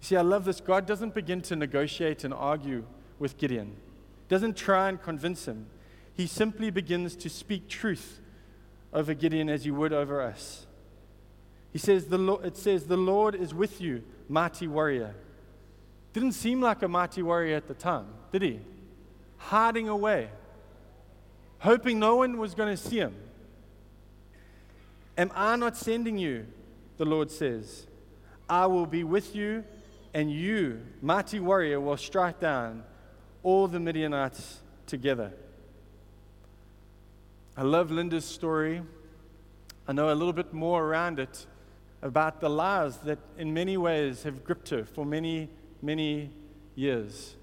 You 0.01 0.05
see, 0.07 0.15
I 0.15 0.21
love 0.21 0.45
this. 0.45 0.61
God 0.61 0.85
doesn't 0.85 1.13
begin 1.13 1.41
to 1.43 1.55
negotiate 1.55 2.23
and 2.23 2.33
argue 2.33 2.85
with 3.19 3.37
Gideon, 3.37 3.75
doesn't 4.29 4.55
try 4.55 4.89
and 4.89 5.01
convince 5.01 5.47
him. 5.47 5.65
He 6.17 6.25
simply 6.25 6.71
begins 6.71 7.15
to 7.17 7.29
speak 7.29 7.69
truth 7.69 8.19
over 8.91 9.13
Gideon 9.13 9.49
as 9.49 9.63
he 9.63 9.71
would 9.71 9.93
over 9.93 10.19
us. 10.19 10.65
He 11.71 11.77
says, 11.77 12.07
the 12.07 12.17
Lord, 12.17 12.43
it 12.43 12.57
says, 12.57 12.85
The 12.87 12.97
Lord 12.97 13.35
is 13.35 13.53
with 13.53 13.79
you, 13.79 14.03
mighty 14.27 14.67
warrior. 14.67 15.13
Didn't 16.13 16.31
seem 16.31 16.59
like 16.59 16.81
a 16.81 16.87
mighty 16.87 17.21
warrior 17.21 17.55
at 17.55 17.67
the 17.67 17.75
time, 17.75 18.07
did 18.31 18.41
he? 18.41 18.59
Hiding 19.37 19.87
away, 19.87 20.29
hoping 21.59 21.99
no 21.99 22.15
one 22.15 22.39
was 22.39 22.55
going 22.55 22.75
to 22.75 22.81
see 22.81 22.97
him. 22.97 23.13
Am 25.19 25.31
I 25.35 25.55
not 25.55 25.77
sending 25.77 26.17
you? 26.17 26.47
The 26.97 27.05
Lord 27.05 27.29
says, 27.29 27.85
I 28.49 28.65
will 28.65 28.87
be 28.87 29.03
with 29.03 29.35
you, 29.35 29.63
and 30.15 30.31
you, 30.31 30.81
mighty 30.99 31.39
warrior, 31.39 31.79
will 31.79 31.97
strike 31.97 32.39
down 32.39 32.83
all 33.43 33.67
the 33.67 33.79
Midianites 33.79 34.61
together. 34.87 35.31
I 37.59 37.63
love 37.63 37.89
Linda's 37.89 38.23
story. 38.23 38.83
I 39.87 39.91
know 39.91 40.13
a 40.13 40.13
little 40.13 40.31
bit 40.31 40.53
more 40.53 40.83
around 40.83 41.19
it 41.19 41.47
about 42.03 42.39
the 42.39 42.51
lies 42.51 42.97
that 42.97 43.17
in 43.35 43.51
many 43.51 43.77
ways 43.77 44.21
have 44.23 44.43
gripped 44.43 44.69
her 44.69 44.85
for 44.85 45.03
many, 45.03 45.49
many 45.81 46.29
years. 46.75 47.35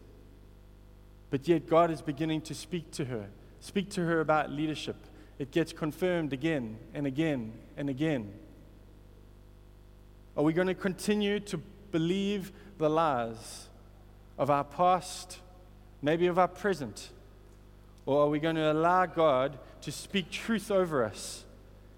But 1.30 1.49
yet, 1.49 1.66
God 1.66 1.90
is 1.90 2.00
beginning 2.00 2.42
to 2.42 2.54
speak 2.54 2.92
to 2.92 3.06
her, 3.06 3.26
speak 3.59 3.90
to 3.90 4.04
her 4.04 4.21
about 4.21 4.52
leadership. 4.52 4.94
It 5.40 5.50
gets 5.50 5.73
confirmed 5.73 6.33
again 6.33 6.78
and 6.94 7.09
again 7.09 7.52
and 7.76 7.90
again. 7.90 8.33
Are 10.37 10.44
we 10.44 10.52
going 10.52 10.68
to 10.68 10.75
continue 10.75 11.40
to 11.40 11.59
believe 11.90 12.52
the 12.78 12.88
lies 12.88 13.68
of 14.38 14.49
our 14.49 14.62
past, 14.62 15.40
maybe 16.02 16.28
of 16.28 16.38
our 16.38 16.47
present? 16.47 17.11
Or 18.06 18.23
are 18.23 18.28
we 18.28 18.38
going 18.38 18.56
to 18.56 18.71
allow 18.71 19.06
God 19.06 19.59
to 19.84 19.92
speak 19.92 20.30
truth 20.30 20.70
over 20.70 21.04
us 21.04 21.44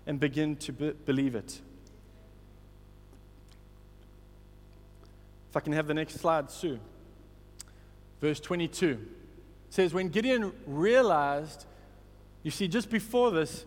and 0.07 0.21
begin 0.21 0.57
to 0.57 0.73
be- 0.73 0.93
believe 0.93 1.35
it? 1.35 1.61
If 5.51 5.57
I 5.57 5.61
can 5.61 5.73
have 5.73 5.87
the 5.87 5.95
next 5.95 6.15
slide, 6.21 6.51
Sue. 6.51 6.79
Verse 8.21 8.41
22 8.41 8.99
says, 9.71 9.95
When 9.95 10.09
Gideon 10.09 10.53
realized, 10.67 11.67
you 12.43 12.51
see, 12.51 12.69
just 12.69 12.91
before 12.91 13.31
this, 13.31 13.65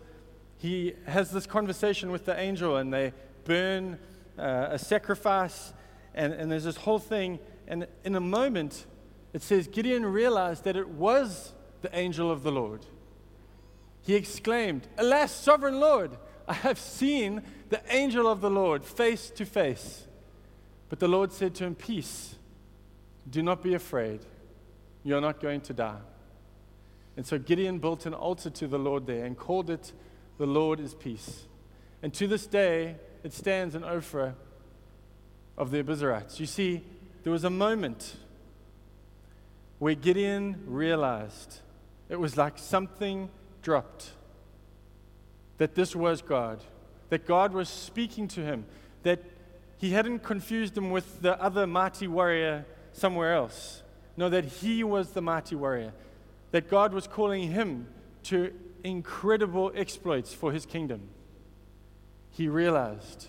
he 0.58 0.94
has 1.06 1.30
this 1.30 1.46
conversation 1.46 2.10
with 2.10 2.26
the 2.26 2.38
angel 2.38 2.76
and 2.76 2.92
they 2.92 3.12
burn 3.44 3.98
uh, 4.38 4.68
a 4.70 4.78
sacrifice, 4.78 5.72
and, 6.14 6.32
and 6.32 6.50
there's 6.50 6.64
this 6.64 6.76
whole 6.76 6.98
thing. 6.98 7.38
And 7.66 7.86
in 8.04 8.14
a 8.14 8.20
moment, 8.20 8.86
it 9.32 9.42
says 9.42 9.66
Gideon 9.68 10.04
realized 10.04 10.64
that 10.64 10.76
it 10.76 10.88
was 10.88 11.52
the 11.82 11.96
angel 11.96 12.30
of 12.30 12.42
the 12.42 12.52
Lord. 12.52 12.84
He 14.02 14.14
exclaimed, 14.14 14.86
Alas, 14.98 15.32
sovereign 15.32 15.78
Lord, 15.80 16.16
I 16.48 16.54
have 16.54 16.78
seen 16.78 17.42
the 17.68 17.80
angel 17.94 18.26
of 18.26 18.40
the 18.40 18.50
Lord 18.50 18.84
face 18.84 19.30
to 19.30 19.44
face. 19.44 20.06
But 20.88 20.98
the 20.98 21.08
Lord 21.08 21.32
said 21.32 21.54
to 21.56 21.64
him, 21.64 21.74
Peace, 21.74 22.34
do 23.28 23.42
not 23.42 23.62
be 23.62 23.74
afraid. 23.74 24.20
You're 25.04 25.20
not 25.20 25.40
going 25.40 25.60
to 25.62 25.72
die. 25.72 26.00
And 27.16 27.26
so 27.26 27.38
Gideon 27.38 27.78
built 27.78 28.06
an 28.06 28.14
altar 28.14 28.50
to 28.50 28.66
the 28.66 28.78
Lord 28.78 29.06
there 29.06 29.24
and 29.24 29.36
called 29.36 29.70
it, 29.70 29.92
The 30.38 30.46
Lord 30.46 30.80
is 30.80 30.94
Peace. 30.94 31.44
And 32.02 32.12
to 32.14 32.26
this 32.26 32.46
day, 32.46 32.96
it 33.22 33.32
stands 33.32 33.74
in 33.74 33.82
Ophrah 33.82 34.34
of 35.56 35.70
the 35.70 35.82
Abiezrites. 35.82 36.40
You 36.40 36.46
see, 36.46 36.82
there 37.22 37.32
was 37.32 37.44
a 37.44 37.50
moment 37.50 38.16
where 39.78 39.94
Gideon 39.94 40.62
realized 40.66 41.58
it 42.08 42.18
was 42.18 42.36
like 42.36 42.58
something 42.58 43.28
dropped 43.62 44.12
that 45.60 45.74
this 45.74 45.94
was 45.94 46.22
God, 46.22 46.58
that 47.10 47.26
God 47.26 47.52
was 47.52 47.68
speaking 47.68 48.28
to 48.28 48.40
him, 48.40 48.64
that 49.02 49.22
he 49.76 49.90
hadn't 49.90 50.20
confused 50.20 50.76
him 50.76 50.90
with 50.90 51.20
the 51.20 51.38
other 51.40 51.66
mighty 51.66 52.08
warrior 52.08 52.64
somewhere 52.92 53.34
else. 53.34 53.82
No, 54.16 54.30
that 54.30 54.46
he 54.46 54.82
was 54.82 55.10
the 55.10 55.20
mighty 55.20 55.54
warrior, 55.54 55.92
that 56.50 56.70
God 56.70 56.94
was 56.94 57.06
calling 57.06 57.50
him 57.50 57.88
to 58.24 58.54
incredible 58.82 59.70
exploits 59.74 60.32
for 60.32 60.50
his 60.50 60.64
kingdom. 60.64 61.08
He 62.30 62.48
realized. 62.48 63.28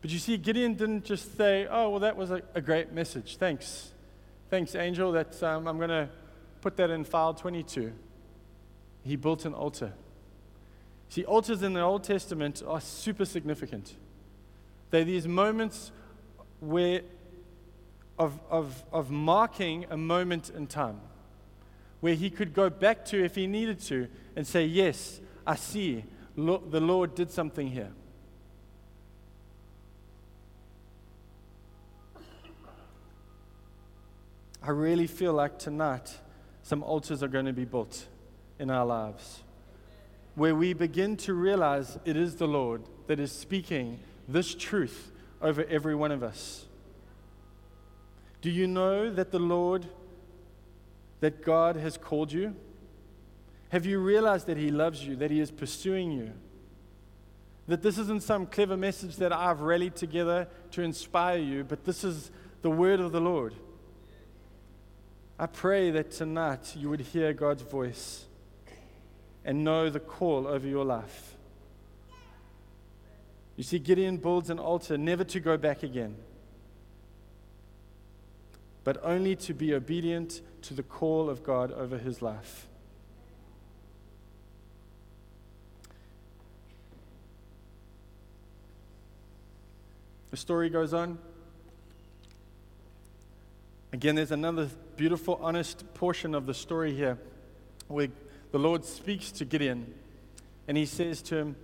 But 0.00 0.10
you 0.10 0.18
see, 0.18 0.38
Gideon 0.38 0.72
didn't 0.72 1.04
just 1.04 1.36
say, 1.36 1.66
Oh, 1.70 1.90
well, 1.90 2.00
that 2.00 2.16
was 2.16 2.30
a, 2.30 2.40
a 2.54 2.62
great 2.62 2.92
message. 2.92 3.36
Thanks. 3.36 3.92
Thanks, 4.48 4.74
angel. 4.74 5.12
That, 5.12 5.42
um, 5.42 5.68
I'm 5.68 5.76
going 5.76 5.90
to 5.90 6.08
put 6.62 6.78
that 6.78 6.88
in 6.88 7.04
file 7.04 7.34
22. 7.34 7.92
He 9.04 9.16
built 9.16 9.44
an 9.44 9.54
altar. 9.54 9.92
See, 11.08 11.24
altars 11.24 11.62
in 11.62 11.72
the 11.72 11.80
Old 11.80 12.04
Testament 12.04 12.62
are 12.66 12.80
super 12.80 13.24
significant. 13.24 13.96
They're 14.90 15.04
these 15.04 15.26
moments 15.26 15.90
where 16.60 17.02
of, 18.18 18.38
of, 18.50 18.84
of 18.92 19.10
marking 19.10 19.86
a 19.90 19.96
moment 19.96 20.50
in 20.50 20.66
time 20.66 21.00
where 22.00 22.14
he 22.14 22.30
could 22.30 22.54
go 22.54 22.68
back 22.68 23.04
to 23.06 23.24
if 23.24 23.34
he 23.34 23.46
needed 23.46 23.80
to 23.80 24.08
and 24.36 24.46
say, 24.46 24.64
Yes, 24.64 25.20
I 25.46 25.56
see, 25.56 26.04
the 26.36 26.80
Lord 26.80 27.14
did 27.14 27.30
something 27.30 27.68
here. 27.68 27.90
I 34.62 34.70
really 34.70 35.06
feel 35.06 35.32
like 35.32 35.58
tonight 35.58 36.14
some 36.62 36.82
altars 36.82 37.22
are 37.22 37.28
going 37.28 37.46
to 37.46 37.52
be 37.52 37.64
built 37.64 38.06
in 38.60 38.70
our 38.70 38.86
lives 38.86 39.42
where 40.34 40.54
we 40.54 40.72
begin 40.72 41.16
to 41.16 41.34
realize 41.34 41.98
it 42.04 42.16
is 42.16 42.36
the 42.36 42.46
Lord 42.46 42.82
that 43.08 43.18
is 43.18 43.32
speaking 43.32 43.98
this 44.28 44.54
truth 44.54 45.10
over 45.42 45.64
every 45.64 45.94
one 45.94 46.12
of 46.12 46.22
us. 46.22 46.66
Do 48.40 48.50
you 48.50 48.66
know 48.66 49.10
that 49.12 49.32
the 49.32 49.38
Lord, 49.38 49.86
that 51.20 51.44
God 51.44 51.76
has 51.76 51.98
called 51.98 52.32
you? 52.32 52.54
Have 53.70 53.84
you 53.84 53.98
realized 53.98 54.46
that 54.46 54.56
He 54.56 54.70
loves 54.70 55.04
you, 55.04 55.16
that 55.16 55.30
He 55.30 55.40
is 55.40 55.50
pursuing 55.50 56.12
you? 56.12 56.32
That 57.68 57.82
this 57.82 57.98
isn't 57.98 58.22
some 58.22 58.46
clever 58.46 58.76
message 58.76 59.16
that 59.16 59.32
I've 59.32 59.60
rallied 59.60 59.96
together 59.96 60.48
to 60.72 60.82
inspire 60.82 61.38
you, 61.38 61.64
but 61.64 61.84
this 61.84 62.02
is 62.02 62.30
the 62.62 62.70
word 62.70 63.00
of 63.00 63.12
the 63.12 63.20
Lord. 63.20 63.54
I 65.38 65.46
pray 65.46 65.90
that 65.90 66.10
tonight 66.10 66.74
you 66.76 66.88
would 66.90 67.00
hear 67.00 67.32
God's 67.32 67.62
voice 67.62 68.26
and 69.44 69.64
know 69.64 69.90
the 69.90 70.00
call 70.00 70.46
over 70.46 70.66
your 70.66 70.84
life. 70.84 71.36
You 73.56 73.64
see, 73.64 73.78
Gideon 73.78 74.16
builds 74.16 74.48
an 74.50 74.58
altar 74.58 74.96
never 74.96 75.24
to 75.24 75.40
go 75.40 75.56
back 75.56 75.82
again, 75.82 76.16
but 78.84 78.98
only 79.04 79.36
to 79.36 79.52
be 79.54 79.74
obedient 79.74 80.40
to 80.62 80.74
the 80.74 80.82
call 80.82 81.28
of 81.28 81.42
God 81.42 81.72
over 81.72 81.98
his 81.98 82.22
life. 82.22 82.66
The 90.30 90.36
story 90.36 90.70
goes 90.70 90.94
on. 90.94 91.18
Again, 93.92 94.14
there's 94.14 94.30
another 94.30 94.70
beautiful, 94.96 95.38
honest 95.42 95.92
portion 95.94 96.34
of 96.34 96.46
the 96.46 96.54
story 96.54 96.94
here 96.94 97.18
where 97.88 98.08
the 98.52 98.58
Lord 98.58 98.84
speaks 98.84 99.30
to 99.32 99.44
Gideon 99.44 99.94
and 100.68 100.76
he 100.76 100.86
says 100.86 101.22
to 101.22 101.36
him, 101.36 101.56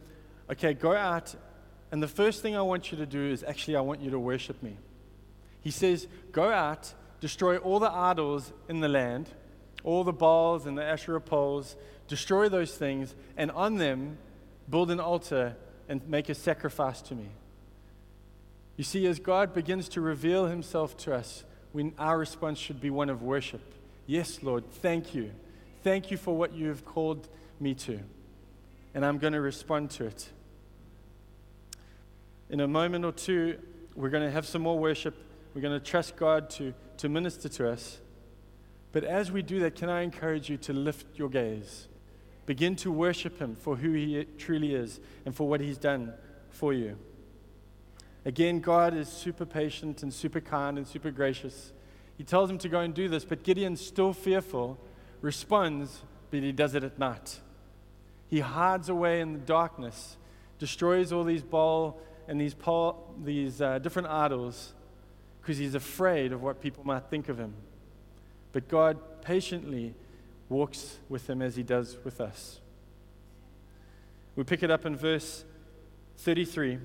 Okay, 0.50 0.74
go 0.74 0.94
out, 0.94 1.34
and 1.90 2.02
the 2.02 2.08
first 2.08 2.42
thing 2.42 2.56
I 2.56 2.62
want 2.62 2.92
you 2.92 2.98
to 2.98 3.06
do 3.06 3.30
is 3.30 3.42
actually, 3.42 3.76
I 3.76 3.80
want 3.80 4.00
you 4.00 4.10
to 4.10 4.18
worship 4.18 4.62
me. 4.62 4.76
He 5.60 5.70
says, 5.70 6.06
Go 6.32 6.50
out, 6.50 6.92
destroy 7.20 7.56
all 7.58 7.78
the 7.78 7.90
idols 7.90 8.52
in 8.68 8.80
the 8.80 8.88
land, 8.88 9.28
all 9.82 10.04
the 10.04 10.12
Baals 10.12 10.66
and 10.66 10.76
the 10.76 10.84
Asherah 10.84 11.20
poles, 11.20 11.76
destroy 12.08 12.48
those 12.48 12.76
things, 12.76 13.14
and 13.36 13.50
on 13.50 13.76
them 13.76 14.18
build 14.68 14.90
an 14.90 15.00
altar 15.00 15.56
and 15.88 16.06
make 16.08 16.28
a 16.28 16.34
sacrifice 16.34 17.00
to 17.02 17.14
me. 17.14 17.28
You 18.76 18.84
see, 18.84 19.06
as 19.06 19.18
God 19.18 19.54
begins 19.54 19.88
to 19.90 20.00
reveal 20.00 20.46
himself 20.46 20.96
to 20.98 21.14
us, 21.14 21.44
when 21.72 21.92
our 21.98 22.18
response 22.18 22.58
should 22.58 22.80
be 22.80 22.90
one 22.90 23.10
of 23.10 23.22
worship. 23.22 23.60
Yes, 24.06 24.42
Lord, 24.42 24.64
thank 24.70 25.14
you. 25.14 25.30
Thank 25.82 26.10
you 26.10 26.16
for 26.16 26.36
what 26.36 26.54
you 26.54 26.68
have 26.68 26.84
called 26.84 27.28
me 27.60 27.74
to. 27.74 28.00
And 28.94 29.04
I'm 29.04 29.18
going 29.18 29.32
to 29.32 29.40
respond 29.40 29.90
to 29.92 30.06
it. 30.06 30.28
In 32.48 32.60
a 32.60 32.68
moment 32.68 33.04
or 33.04 33.12
two, 33.12 33.58
we're 33.94 34.10
going 34.10 34.24
to 34.24 34.30
have 34.30 34.46
some 34.46 34.62
more 34.62 34.78
worship. 34.78 35.14
We're 35.54 35.62
going 35.62 35.78
to 35.78 35.84
trust 35.84 36.16
God 36.16 36.50
to, 36.50 36.74
to 36.98 37.08
minister 37.08 37.48
to 37.48 37.70
us. 37.70 37.98
But 38.92 39.04
as 39.04 39.30
we 39.30 39.42
do 39.42 39.60
that, 39.60 39.74
can 39.74 39.88
I 39.88 40.02
encourage 40.02 40.48
you 40.48 40.56
to 40.58 40.72
lift 40.72 41.18
your 41.18 41.28
gaze? 41.28 41.88
Begin 42.46 42.76
to 42.76 42.92
worship 42.92 43.38
Him 43.38 43.56
for 43.56 43.76
who 43.76 43.92
He 43.92 44.24
truly 44.38 44.74
is 44.74 45.00
and 45.24 45.34
for 45.34 45.48
what 45.48 45.60
He's 45.60 45.78
done 45.78 46.14
for 46.50 46.72
you. 46.72 46.96
Again, 48.24 48.60
God 48.60 48.94
is 48.94 49.08
super 49.08 49.44
patient 49.44 50.02
and 50.02 50.12
super 50.12 50.40
kind 50.40 50.78
and 50.78 50.86
super 50.86 51.10
gracious. 51.10 51.72
He 52.18 52.24
tells 52.24 52.50
him 52.50 52.58
to 52.58 52.68
go 52.68 52.80
and 52.80 52.94
do 52.94 53.08
this, 53.08 53.24
but 53.24 53.42
Gideon's 53.42 53.80
still 53.80 54.12
fearful, 54.12 54.78
responds, 55.26 56.02
but 56.30 56.40
he 56.40 56.52
does 56.52 56.76
it 56.76 56.84
at 56.84 56.98
night. 57.00 57.40
He 58.28 58.40
hides 58.40 58.88
away 58.88 59.20
in 59.20 59.32
the 59.32 59.38
darkness, 59.40 60.16
destroys 60.60 61.12
all 61.12 61.24
these 61.24 61.42
Baal 61.42 61.98
and 62.28 62.40
these, 62.40 62.54
Paul, 62.54 63.12
these 63.24 63.60
uh, 63.60 63.80
different 63.80 64.08
idols 64.08 64.72
because 65.40 65.58
he's 65.58 65.74
afraid 65.74 66.32
of 66.32 66.42
what 66.42 66.60
people 66.60 66.84
might 66.84 67.10
think 67.10 67.28
of 67.28 67.38
him. 67.38 67.54
But 68.52 68.68
God 68.68 68.98
patiently 69.22 69.94
walks 70.48 70.98
with 71.08 71.28
him 71.28 71.42
as 71.42 71.56
he 71.56 71.62
does 71.64 71.98
with 72.04 72.20
us. 72.20 72.60
We 74.36 74.44
pick 74.44 74.62
it 74.62 74.70
up 74.70 74.86
in 74.86 74.96
verse 74.96 75.44
33. 76.18 76.78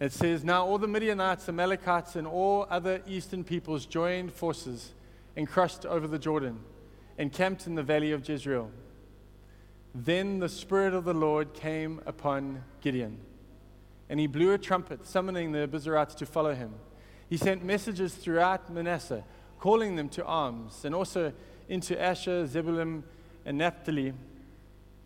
It 0.00 0.12
says, 0.12 0.44
Now 0.44 0.66
all 0.66 0.78
the 0.78 0.88
Midianites, 0.88 1.48
Amalekites, 1.48 2.16
and 2.16 2.26
all 2.26 2.66
other 2.68 3.00
eastern 3.06 3.44
peoples 3.44 3.86
joined 3.86 4.32
forces 4.32 4.92
and 5.36 5.46
crossed 5.46 5.86
over 5.86 6.08
the 6.08 6.18
Jordan 6.18 6.58
and 7.18 7.32
camped 7.32 7.66
in 7.66 7.74
the 7.74 7.82
valley 7.82 8.12
of 8.12 8.28
Jezreel. 8.28 8.70
Then 9.94 10.40
the 10.40 10.48
Spirit 10.48 10.92
of 10.92 11.04
the 11.04 11.14
Lord 11.14 11.54
came 11.54 12.00
upon 12.04 12.62
Gideon, 12.82 13.18
and 14.10 14.20
he 14.20 14.26
blew 14.26 14.52
a 14.52 14.58
trumpet, 14.58 15.06
summoning 15.06 15.52
the 15.52 15.66
Abiezrites 15.66 16.14
to 16.16 16.26
follow 16.26 16.54
him. 16.54 16.74
He 17.30 17.36
sent 17.36 17.64
messages 17.64 18.14
throughout 18.14 18.70
Manasseh, 18.70 19.24
calling 19.58 19.96
them 19.96 20.08
to 20.10 20.24
arms, 20.24 20.84
and 20.84 20.94
also 20.94 21.32
into 21.68 22.00
Asher, 22.00 22.46
Zebulun, 22.46 23.04
and 23.44 23.58
Naphtali, 23.58 24.12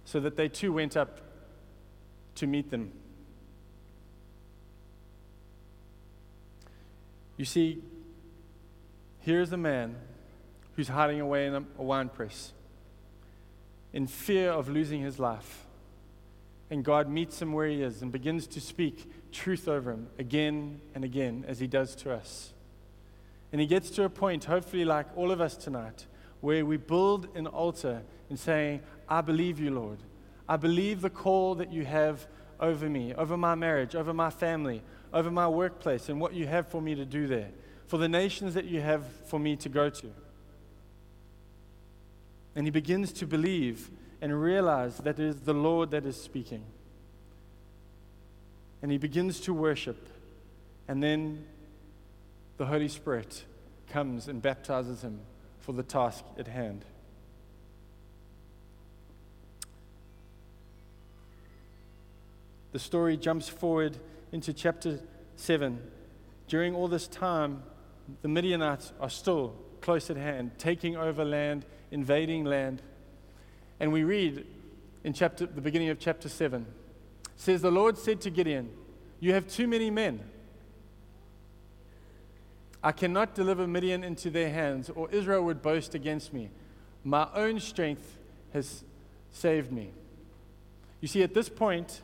so 0.05 0.19
that 0.21 0.37
they 0.37 0.49
too 0.49 0.73
went 0.73 0.97
up 0.97 1.21
to 2.35 2.47
meet 2.47 2.71
them. 2.71 2.93
You 7.37 7.45
see, 7.45 7.83
here's 9.21 9.53
a 9.53 9.57
man 9.57 9.97
who's 10.77 10.89
hiding 10.89 11.21
away 11.21 11.47
in 11.47 11.55
a, 11.55 11.83
wine 11.83 12.09
press 12.09 12.53
in 13.93 14.07
fear 14.07 14.51
of 14.51 14.69
losing 14.69 15.01
his 15.01 15.19
life. 15.19 15.67
And 16.71 16.85
God 16.85 17.09
meets 17.09 17.43
him 17.43 17.53
where 17.53 17.67
he 17.67 17.83
is 17.83 18.03
and 18.03 18.13
begins 18.13 18.47
to 18.49 18.61
speak 18.61 19.11
truth 19.33 19.67
over 19.67 19.91
him 19.91 20.07
again 20.19 20.81
and 20.95 21.05
again, 21.05 21.45
as 21.49 21.59
he 21.59 21.67
does 21.67 21.97
to 21.97 22.13
us. 22.13 22.53
And 23.51 23.61
he 23.61 23.67
gets 23.67 23.91
to 23.91 24.05
a 24.05 24.09
point, 24.09 24.45
hopefully, 24.45 24.85
like 24.85 25.07
all 25.17 25.33
of 25.33 25.41
us 25.41 25.57
tonight, 25.57 26.07
where 26.41 26.65
we 26.65 26.77
build 26.77 27.27
an 27.35 27.49
altar 27.49 28.03
and 28.29 28.39
saying, 28.39 28.81
I 29.09 29.21
believe 29.21 29.59
you, 29.59 29.73
Lord. 29.73 29.99
I 30.49 30.57
believe 30.57 31.01
the 31.01 31.11
call 31.11 31.57
that 31.57 31.73
you 31.73 31.85
have 31.85 32.27
over 32.61 32.89
me, 32.89 33.15
over 33.15 33.37
my 33.37 33.57
marriage, 33.57 33.97
over 33.97 34.15
my 34.15 34.31
family, 34.31 34.83
over 35.13 35.31
my 35.31 35.49
workplace 35.49 36.09
and 36.09 36.21
what 36.21 36.35
you 36.35 36.47
have 36.47 36.69
for 36.69 36.81
me 36.81 36.95
to 36.95 37.05
do 37.05 37.27
there, 37.27 37.51
for 37.87 37.99
the 37.99 38.09
nations 38.09 38.55
that 38.55 38.67
you 38.67 38.81
have 38.81 39.05
for 39.27 39.41
me 39.41 39.57
to 39.57 39.69
go 39.69 39.91
to. 39.91 40.11
And 42.55 42.67
he 42.67 42.71
begins 42.71 43.13
to 43.15 43.27
believe 43.27 43.91
and 44.21 44.41
realize 44.41 44.99
that 44.99 45.19
it 45.19 45.27
is 45.27 45.37
the 45.41 45.55
Lord 45.55 45.91
that 45.93 46.05
is 46.05 46.21
speaking. 46.21 46.65
And 48.83 48.91
he 48.91 48.99
begins 48.99 49.41
to 49.41 49.55
worship. 49.55 50.09
And 50.89 51.03
then 51.03 51.45
the 52.57 52.67
Holy 52.67 52.89
Spirit 52.89 53.45
comes 53.89 54.29
and 54.29 54.43
baptizes 54.43 55.03
him 55.03 55.21
for 55.61 55.73
the 55.73 55.83
task 55.83 56.25
at 56.39 56.49
hand. 56.49 56.85
The 62.73 62.79
story 62.79 63.17
jumps 63.17 63.49
forward 63.49 63.99
into 64.33 64.53
chapter 64.53 65.01
7. 65.37 65.81
During 66.47 66.75
all 66.75 66.89
this 66.89 67.09
time, 67.09 67.63
the 68.23 68.29
Midianites 68.29 68.93
are 69.01 69.11
still 69.11 69.55
close 69.81 70.11
at 70.11 70.17
hand, 70.17 70.53
taking 70.59 70.97
over 70.97 71.25
land, 71.25 71.65
invading 71.91 72.45
land. 72.45 72.83
And 73.79 73.93
we 73.93 74.05
read 74.05 74.47
in 75.05 75.13
chapter, 75.13 75.47
the 75.47 75.61
beginning 75.61 75.89
of 75.89 75.99
chapter 75.99 76.29
7 76.29 76.67
says, 77.37 77.63
The 77.63 77.71
Lord 77.71 77.97
said 77.97 78.21
to 78.23 78.31
Gideon, 78.31 78.71
You 79.19 79.33
have 79.33 79.49
too 79.49 79.67
many 79.67 79.91
men. 79.91 80.21
I 82.83 82.93
cannot 82.93 83.35
deliver 83.35 83.67
Midian 83.67 84.05
into 84.05 84.31
their 84.31 84.51
hands, 84.51 84.89
or 84.91 85.11
Israel 85.11 85.45
would 85.45 85.63
boast 85.63 85.95
against 85.95 86.33
me. 86.33 86.51
My 87.05 87.29
own 87.35 87.61
strength 87.61 88.19
has 88.53 88.85
saved 89.33 89.71
me. 89.71 89.91
You 91.01 91.09
see, 91.09 91.23
at 91.23 91.35
this 91.35 91.49
point, 91.49 92.01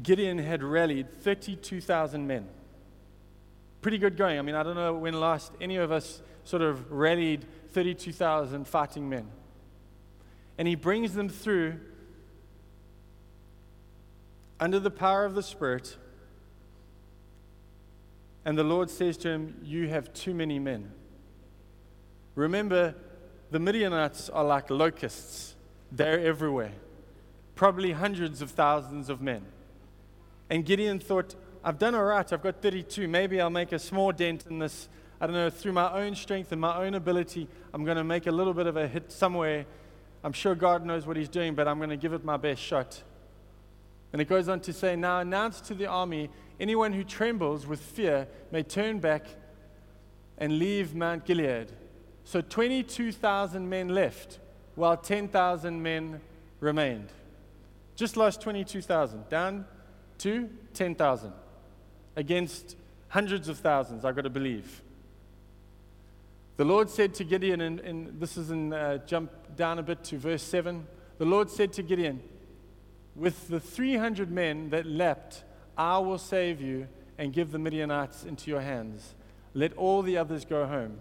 Gideon 0.00 0.38
had 0.38 0.62
rallied 0.62 1.22
32,000 1.22 2.26
men. 2.26 2.48
Pretty 3.80 3.98
good 3.98 4.16
going. 4.16 4.38
I 4.38 4.42
mean, 4.42 4.54
I 4.54 4.62
don't 4.62 4.76
know 4.76 4.94
when 4.94 5.18
last 5.18 5.52
any 5.60 5.76
of 5.76 5.90
us 5.90 6.22
sort 6.44 6.62
of 6.62 6.90
rallied 6.90 7.44
32,000 7.70 8.66
fighting 8.66 9.08
men. 9.08 9.28
And 10.58 10.68
he 10.68 10.74
brings 10.74 11.14
them 11.14 11.28
through 11.28 11.80
under 14.60 14.78
the 14.78 14.90
power 14.90 15.24
of 15.24 15.34
the 15.34 15.42
Spirit. 15.42 15.96
And 18.44 18.56
the 18.56 18.64
Lord 18.64 18.90
says 18.90 19.16
to 19.18 19.28
him, 19.28 19.60
You 19.62 19.88
have 19.88 20.12
too 20.12 20.34
many 20.34 20.58
men. 20.58 20.92
Remember, 22.34 22.94
the 23.50 23.58
Midianites 23.58 24.30
are 24.30 24.44
like 24.44 24.70
locusts, 24.70 25.54
they're 25.90 26.20
everywhere. 26.20 26.72
Probably 27.54 27.92
hundreds 27.92 28.40
of 28.40 28.50
thousands 28.50 29.08
of 29.08 29.20
men. 29.20 29.44
And 30.48 30.64
Gideon 30.64 30.98
thought, 30.98 31.34
I've 31.64 31.78
done 31.78 31.94
all 31.94 32.04
right. 32.04 32.30
I've 32.32 32.42
got 32.42 32.60
32. 32.60 33.06
Maybe 33.06 33.40
I'll 33.40 33.50
make 33.50 33.72
a 33.72 33.78
small 33.78 34.12
dent 34.12 34.46
in 34.48 34.58
this. 34.58 34.88
I 35.22 35.26
don't 35.26 35.36
know, 35.36 35.50
through 35.50 35.70
my 35.70 35.88
own 35.92 36.16
strength 36.16 36.50
and 36.50 36.60
my 36.60 36.84
own 36.84 36.94
ability, 36.94 37.46
I'm 37.72 37.84
going 37.84 37.96
to 37.96 38.02
make 38.02 38.26
a 38.26 38.32
little 38.32 38.52
bit 38.52 38.66
of 38.66 38.76
a 38.76 38.88
hit 38.88 39.12
somewhere. 39.12 39.66
I'm 40.24 40.32
sure 40.32 40.56
God 40.56 40.84
knows 40.84 41.06
what 41.06 41.16
He's 41.16 41.28
doing, 41.28 41.54
but 41.54 41.68
I'm 41.68 41.78
going 41.78 41.90
to 41.90 41.96
give 41.96 42.12
it 42.12 42.24
my 42.24 42.36
best 42.36 42.60
shot. 42.60 43.00
And 44.12 44.20
it 44.20 44.24
goes 44.24 44.48
on 44.48 44.58
to 44.62 44.72
say, 44.72 44.96
Now 44.96 45.20
announce 45.20 45.60
to 45.60 45.74
the 45.74 45.86
army 45.86 46.28
anyone 46.58 46.92
who 46.92 47.04
trembles 47.04 47.68
with 47.68 47.80
fear 47.80 48.26
may 48.50 48.64
turn 48.64 48.98
back 48.98 49.24
and 50.38 50.58
leave 50.58 50.92
Mount 50.92 51.24
Gilead. 51.24 51.70
So 52.24 52.40
22,000 52.40 53.68
men 53.68 53.90
left, 53.90 54.40
while 54.74 54.96
10,000 54.96 55.80
men 55.80 56.20
remained. 56.58 57.10
Just 57.94 58.16
lost 58.16 58.40
22,000, 58.40 59.28
down 59.28 59.66
to 60.18 60.50
10,000 60.74 61.32
against 62.16 62.74
hundreds 63.06 63.48
of 63.48 63.58
thousands, 63.58 64.04
I've 64.04 64.16
got 64.16 64.22
to 64.22 64.30
believe. 64.30 64.82
The 66.56 66.64
Lord 66.64 66.90
said 66.90 67.14
to 67.14 67.24
Gideon, 67.24 67.60
and, 67.60 67.80
and 67.80 68.20
this 68.20 68.36
is 68.36 68.50
in, 68.50 68.72
uh, 68.72 68.98
jump 69.06 69.30
down 69.56 69.78
a 69.78 69.82
bit 69.82 70.04
to 70.04 70.18
verse 70.18 70.42
7. 70.42 70.86
The 71.18 71.24
Lord 71.24 71.50
said 71.50 71.72
to 71.74 71.82
Gideon, 71.82 72.22
With 73.16 73.48
the 73.48 73.60
300 73.60 74.30
men 74.30 74.70
that 74.70 74.86
leapt, 74.86 75.44
I 75.76 75.98
will 75.98 76.18
save 76.18 76.60
you 76.60 76.88
and 77.16 77.32
give 77.32 77.52
the 77.52 77.58
Midianites 77.58 78.24
into 78.24 78.50
your 78.50 78.60
hands. 78.60 79.14
Let 79.54 79.72
all 79.74 80.02
the 80.02 80.18
others 80.18 80.44
go 80.44 80.66
home. 80.66 80.98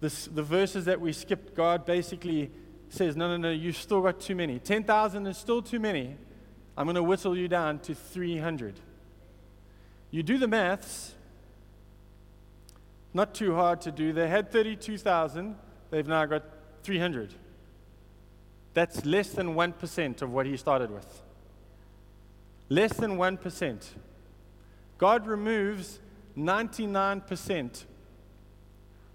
This, 0.00 0.26
the 0.26 0.42
verses 0.42 0.84
that 0.84 1.00
we 1.00 1.12
skipped, 1.12 1.54
God 1.54 1.86
basically 1.86 2.50
says, 2.88 3.16
No, 3.16 3.28
no, 3.28 3.36
no, 3.36 3.50
you've 3.50 3.76
still 3.76 4.02
got 4.02 4.20
too 4.20 4.34
many. 4.34 4.58
10,000 4.58 5.26
is 5.26 5.38
still 5.38 5.62
too 5.62 5.80
many. 5.80 6.16
I'm 6.76 6.86
going 6.86 6.96
to 6.96 7.02
whittle 7.02 7.36
you 7.36 7.48
down 7.48 7.78
to 7.80 7.94
300. 7.94 8.78
You 10.10 10.22
do 10.22 10.38
the 10.38 10.48
maths, 10.48 11.14
not 13.16 13.34
too 13.34 13.54
hard 13.54 13.80
to 13.80 13.90
do. 13.90 14.12
They 14.12 14.28
had 14.28 14.52
32,000, 14.52 15.56
they've 15.90 16.06
now 16.06 16.26
got 16.26 16.44
300. 16.82 17.32
That's 18.74 19.06
less 19.06 19.30
than 19.30 19.54
1% 19.54 20.22
of 20.22 20.30
what 20.30 20.44
he 20.44 20.56
started 20.58 20.90
with. 20.90 21.22
Less 22.68 22.92
than 22.92 23.16
1%. 23.16 23.86
God 24.98 25.26
removes 25.26 25.98
99% 26.36 27.84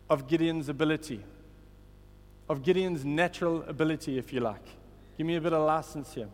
of 0.09 0.27
Gideon's 0.27 0.67
ability, 0.67 1.21
of 2.49 2.63
Gideon's 2.63 3.05
natural 3.05 3.63
ability, 3.67 4.17
if 4.17 4.33
you 4.33 4.39
like. 4.39 4.65
Give 5.15 5.27
me 5.27 5.35
a 5.35 5.41
bit 5.41 5.53
of 5.53 5.63
license 5.63 6.15
here. 6.15 6.29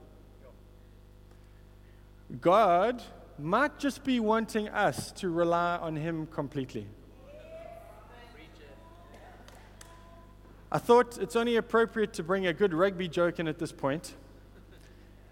God 2.39 3.03
might 3.37 3.77
just 3.77 4.05
be 4.05 4.21
wanting 4.21 4.69
us 4.69 5.11
to 5.13 5.29
rely 5.29 5.75
on 5.75 5.97
Him 5.97 6.27
completely. 6.27 6.87
I 10.71 10.79
thought 10.79 11.17
it's 11.17 11.35
only 11.35 11.55
appropriate 11.55 12.13
to 12.13 12.23
bring 12.23 12.45
a 12.45 12.53
good 12.53 12.73
rugby 12.73 13.07
joke 13.07 13.39
in 13.39 13.47
at 13.47 13.57
this 13.57 13.71
point. 13.71 14.13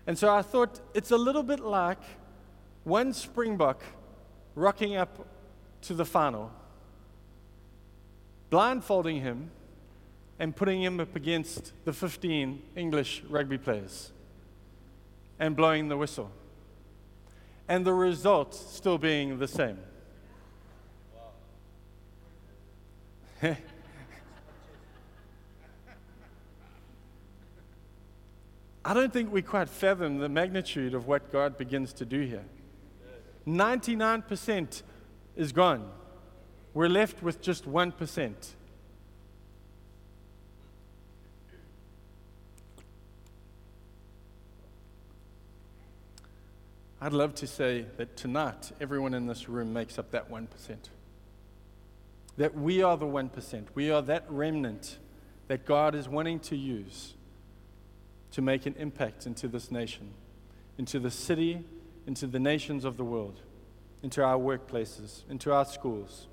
And 0.08 0.17
so 0.17 0.34
I 0.34 0.41
thought 0.41 0.80
it's 0.93 1.12
a 1.12 1.17
little 1.17 1.43
bit 1.43 1.60
like 1.60 2.02
one 2.84 3.12
Springbok 3.13 3.84
rocking 4.54 4.95
up 4.95 5.28
to 5.82 5.93
the 5.93 6.06
final, 6.06 6.52
blindfolding 8.50 9.21
him 9.21 9.52
and 10.39 10.56
putting 10.56 10.82
him 10.82 11.00
up 11.00 11.15
against 11.15 11.74
the 11.86 11.93
15 11.93 12.62
English 12.76 13.24
rugby 13.30 13.58
players 13.58 14.12
and 15.39 15.56
blowing 15.56 15.89
the 15.89 15.98
whistle 15.98 16.32
and 17.67 17.86
the 17.86 17.93
result 17.93 18.54
still 18.54 18.98
being 18.98 19.39
the 19.39 19.48
same. 19.48 19.80
I 28.88 28.93
don't 28.93 29.12
think 29.12 29.32
we 29.32 29.41
quite 29.41 29.67
fathom 29.67 30.19
the 30.19 30.30
magnitude 30.30 30.93
of 30.93 31.08
what 31.08 31.32
God 31.32 31.58
begins 31.58 31.91
to 31.93 32.06
do 32.06 32.21
here. 32.21 32.45
99% 33.48 34.84
is 35.36 35.52
gone. 35.52 35.89
We're 36.76 36.88
left 36.88 37.24
with 37.24 37.41
just 37.41 37.67
1%. 37.67 38.34
I'd 47.02 47.13
love 47.13 47.34
to 47.36 47.48
say 47.48 47.88
that 47.98 48.15
tonight, 48.15 48.71
everyone 48.80 49.15
in 49.15 49.26
this 49.26 49.50
room 49.50 49.74
makes 49.74 49.98
up 49.98 50.12
that 50.12 50.30
1%. 50.30 50.48
That 52.38 52.54
we 52.54 52.84
are 52.84 52.98
the 52.98 53.06
1%. 53.08 53.65
We 53.74 53.89
are 53.89 54.04
that 54.04 54.26
remnant 54.30 55.00
that 55.48 55.65
God 55.65 55.95
is 55.95 56.08
wanting 56.08 56.39
to 56.41 56.56
use 56.56 57.15
to 58.32 58.42
make 58.42 58.66
an 58.66 58.76
impact 58.78 59.26
into 59.26 59.48
this 59.48 59.72
nation, 59.72 60.14
into 60.78 61.00
the 61.00 61.12
city, 61.12 61.64
into 62.06 62.28
the 62.28 62.40
nations 62.40 62.86
of 62.86 62.98
the 62.98 63.06
world, 63.06 63.42
into 64.04 64.24
our 64.24 64.38
workplaces, 64.38 65.24
into 65.30 65.52
our 65.52 65.66
schools. 65.66 66.28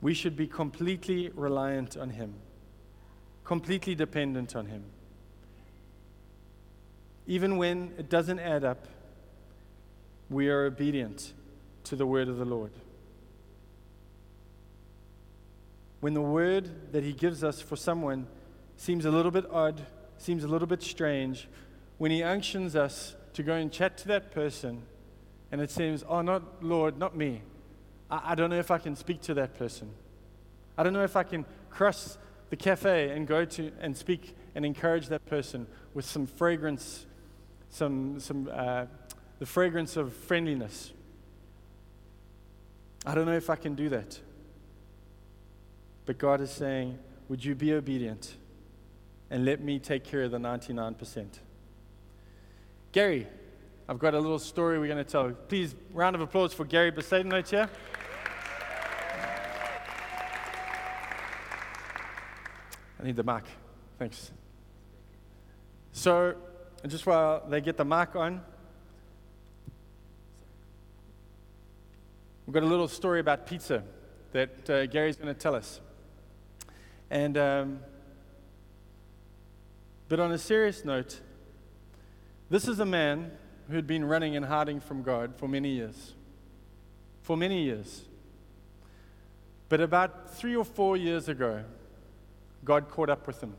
We 0.00 0.14
should 0.14 0.36
be 0.36 0.46
completely 0.46 1.30
reliant 1.34 1.96
on 1.96 2.10
Him, 2.10 2.34
completely 3.44 3.94
dependent 3.94 4.54
on 4.54 4.66
Him 4.66 4.84
even 7.28 7.58
when 7.58 7.92
it 7.98 8.08
doesn't 8.08 8.40
add 8.40 8.64
up, 8.64 8.88
we 10.30 10.48
are 10.48 10.64
obedient 10.64 11.34
to 11.84 11.94
the 11.94 12.06
word 12.06 12.26
of 12.26 12.38
the 12.38 12.44
Lord. 12.44 12.72
When 16.00 16.14
the 16.14 16.22
word 16.22 16.92
that 16.92 17.04
He 17.04 17.12
gives 17.12 17.44
us 17.44 17.60
for 17.60 17.76
someone 17.76 18.26
seems 18.78 19.04
a 19.04 19.10
little 19.10 19.30
bit 19.30 19.44
odd, 19.50 19.84
seems 20.16 20.44
a 20.44 20.48
little 20.48 20.66
bit 20.66 20.82
strange, 20.82 21.48
when 21.98 22.10
He 22.10 22.22
unctions 22.22 22.74
us 22.74 23.14
to 23.34 23.42
go 23.42 23.52
and 23.52 23.70
chat 23.70 23.98
to 23.98 24.08
that 24.08 24.30
person, 24.30 24.82
and 25.52 25.60
it 25.60 25.70
seems, 25.70 26.02
oh, 26.08 26.22
not 26.22 26.64
Lord, 26.64 26.96
not 26.96 27.14
me. 27.14 27.42
I, 28.10 28.32
I 28.32 28.34
don't 28.34 28.48
know 28.48 28.58
if 28.58 28.70
I 28.70 28.78
can 28.78 28.96
speak 28.96 29.20
to 29.22 29.34
that 29.34 29.58
person. 29.58 29.90
I 30.78 30.82
don't 30.82 30.94
know 30.94 31.04
if 31.04 31.16
I 31.16 31.24
can 31.24 31.44
cross 31.68 32.16
the 32.48 32.56
cafe 32.56 33.10
and 33.10 33.26
go 33.26 33.44
to 33.44 33.70
and 33.80 33.94
speak 33.94 34.34
and 34.54 34.64
encourage 34.64 35.08
that 35.08 35.26
person 35.26 35.66
with 35.92 36.06
some 36.06 36.26
fragrance 36.26 37.04
some, 37.70 38.18
some 38.20 38.48
uh, 38.52 38.86
the 39.38 39.46
fragrance 39.46 39.96
of 39.96 40.14
friendliness. 40.14 40.92
I 43.06 43.14
don't 43.14 43.26
know 43.26 43.36
if 43.36 43.50
I 43.50 43.56
can 43.56 43.74
do 43.74 43.88
that. 43.90 44.18
But 46.06 46.18
God 46.18 46.40
is 46.40 46.50
saying, 46.50 46.98
Would 47.28 47.44
you 47.44 47.54
be 47.54 47.72
obedient 47.74 48.36
and 49.30 49.44
let 49.44 49.60
me 49.60 49.78
take 49.78 50.04
care 50.04 50.22
of 50.22 50.30
the 50.30 50.38
99%? 50.38 51.26
Gary, 52.92 53.26
I've 53.88 53.98
got 53.98 54.14
a 54.14 54.18
little 54.18 54.38
story 54.38 54.78
we're 54.78 54.86
going 54.86 55.04
to 55.04 55.10
tell. 55.10 55.30
Please, 55.30 55.74
round 55.92 56.16
of 56.16 56.22
applause 56.22 56.52
for 56.54 56.64
Gary 56.64 56.92
Bezuidenhout 56.92 57.48
here. 57.48 57.68
I 63.00 63.04
need 63.04 63.16
the 63.16 63.22
mic. 63.22 63.44
Thanks. 63.98 64.32
So, 65.92 66.34
just 66.86 67.06
while 67.06 67.44
they 67.48 67.60
get 67.60 67.76
the 67.76 67.84
mic 67.84 68.16
on, 68.16 68.40
we've 72.46 72.54
got 72.54 72.62
a 72.62 72.66
little 72.66 72.88
story 72.88 73.20
about 73.20 73.46
pizza 73.46 73.82
that 74.32 74.70
uh, 74.70 74.86
Gary's 74.86 75.16
going 75.16 75.32
to 75.32 75.38
tell 75.38 75.54
us. 75.54 75.80
And, 77.10 77.36
um, 77.38 77.80
but 80.08 80.20
on 80.20 80.32
a 80.32 80.38
serious 80.38 80.84
note, 80.84 81.20
this 82.50 82.66
is 82.66 82.80
a 82.80 82.86
man 82.86 83.30
who 83.68 83.76
had 83.76 83.86
been 83.86 84.04
running 84.04 84.36
and 84.36 84.46
hiding 84.46 84.80
from 84.80 85.02
God 85.02 85.34
for 85.36 85.46
many 85.48 85.70
years. 85.70 86.14
For 87.22 87.36
many 87.36 87.62
years. 87.64 88.04
But 89.68 89.80
about 89.80 90.34
three 90.34 90.56
or 90.56 90.64
four 90.64 90.96
years 90.96 91.28
ago, 91.28 91.64
God 92.64 92.88
caught 92.88 93.10
up 93.10 93.26
with 93.26 93.42
him. 93.42 93.54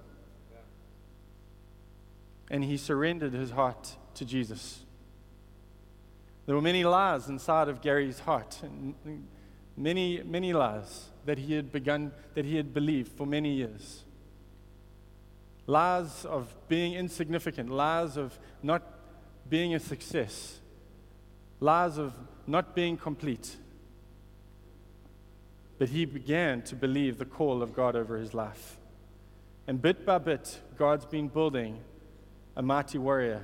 And 2.49 2.63
he 2.63 2.77
surrendered 2.77 3.33
his 3.33 3.51
heart 3.51 3.95
to 4.15 4.25
Jesus. 4.25 4.79
There 6.47 6.55
were 6.55 6.63
many 6.63 6.83
lies 6.83 7.29
inside 7.29 7.67
of 7.67 7.79
Gary's 7.79 8.21
heart, 8.21 8.59
many, 9.77 10.23
many 10.23 10.51
lies 10.51 11.09
that 11.25 11.38
he 11.38 11.53
had 11.53 11.71
begun, 11.71 12.12
that 12.33 12.43
he 12.43 12.55
had 12.55 12.73
believed 12.73 13.12
for 13.12 13.27
many 13.27 13.53
years. 13.53 14.03
Lies 15.69 16.25
of 16.25 16.55
being 16.67 16.95
insignificant, 16.95 17.69
lies 17.69 18.17
of 18.17 18.39
not 18.63 18.82
being 19.47 19.75
a 19.75 19.79
success, 19.79 20.62
lies 21.60 21.99
of 21.99 22.12
not 22.47 22.73
being 22.73 22.97
complete. 22.97 23.55
But 25.77 25.89
he 25.89 26.05
began 26.05 26.63
to 26.63 26.75
believe 26.75 27.19
the 27.19 27.25
call 27.25 27.62
of 27.62 27.75
God 27.75 27.95
over 27.95 28.17
his 28.17 28.34
life. 28.34 28.77
And 29.67 29.79
bit 29.79 30.08
by 30.08 30.17
bit, 30.17 30.60
God's 30.75 31.05
been 31.05 31.27
building 31.27 31.77
a 32.55 32.63
mighty 32.63 32.97
warrior 32.97 33.43